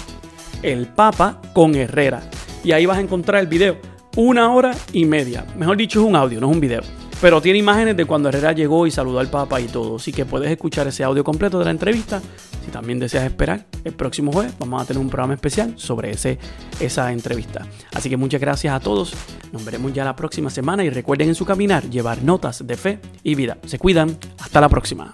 El 0.62 0.88
Papa 0.88 1.42
con 1.54 1.76
Herrera. 1.76 2.22
Y 2.64 2.72
ahí 2.72 2.86
vas 2.86 3.00
a 3.00 3.02
encontrar 3.02 3.42
el 3.42 3.48
video. 3.48 3.78
Una 4.16 4.54
hora 4.54 4.76
y 4.94 5.06
media. 5.06 5.46
Mejor 5.58 5.78
dicho, 5.78 6.02
es 6.02 6.06
un 6.06 6.16
audio, 6.16 6.40
no 6.40 6.50
es 6.50 6.54
un 6.54 6.62
video. 6.62 6.82
Pero 7.20 7.42
tiene 7.42 7.60
imágenes 7.60 7.98
de 7.98 8.06
cuando 8.06 8.30
Herrera 8.30 8.52
llegó 8.52 8.86
y 8.86 8.92
saludó 8.92 9.20
al 9.20 9.30
Papa 9.30 9.60
y 9.60 9.66
todo. 9.66 9.96
Así 9.96 10.12
que 10.12 10.26
puedes 10.26 10.52
escuchar 10.52 10.88
ese 10.88 11.04
audio 11.04 11.24
completo 11.24 11.58
de 11.60 11.66
la 11.66 11.72
entrevista. 11.72 12.22
Si 12.64 12.72
también 12.72 13.00
deseas 13.00 13.26
esperar, 13.26 13.66
el 13.84 13.94
próximo 13.94 14.32
jueves 14.32 14.54
vamos 14.60 14.82
a 14.82 14.86
tener 14.86 15.02
un 15.02 15.10
programa 15.10 15.34
especial 15.34 15.74
sobre 15.78 16.12
ese, 16.12 16.38
esa 16.80 17.12
entrevista. 17.12 17.66
Así 17.94 18.10
que 18.10 18.18
muchas 18.18 18.42
gracias 18.42 18.74
a 18.74 18.80
todos. 18.80 19.14
Nos 19.52 19.66
veremos 19.66 19.94
ya 19.94 20.06
la 20.06 20.16
próxima 20.16 20.50
semana 20.50 20.84
y 20.84 20.90
recuerden 20.90 21.30
en 21.30 21.36
su 21.36 21.46
caminar 21.46 21.90
llevar 21.90 22.24
notas 22.24 22.66
de 22.66 22.78
fe 22.78 23.00
y 23.24 23.36
vida. 23.36 23.58
Se 23.66 23.80
cuidan. 23.80 24.18
Hasta 24.40 24.62
la 24.62 24.70
próxima. 24.70 25.12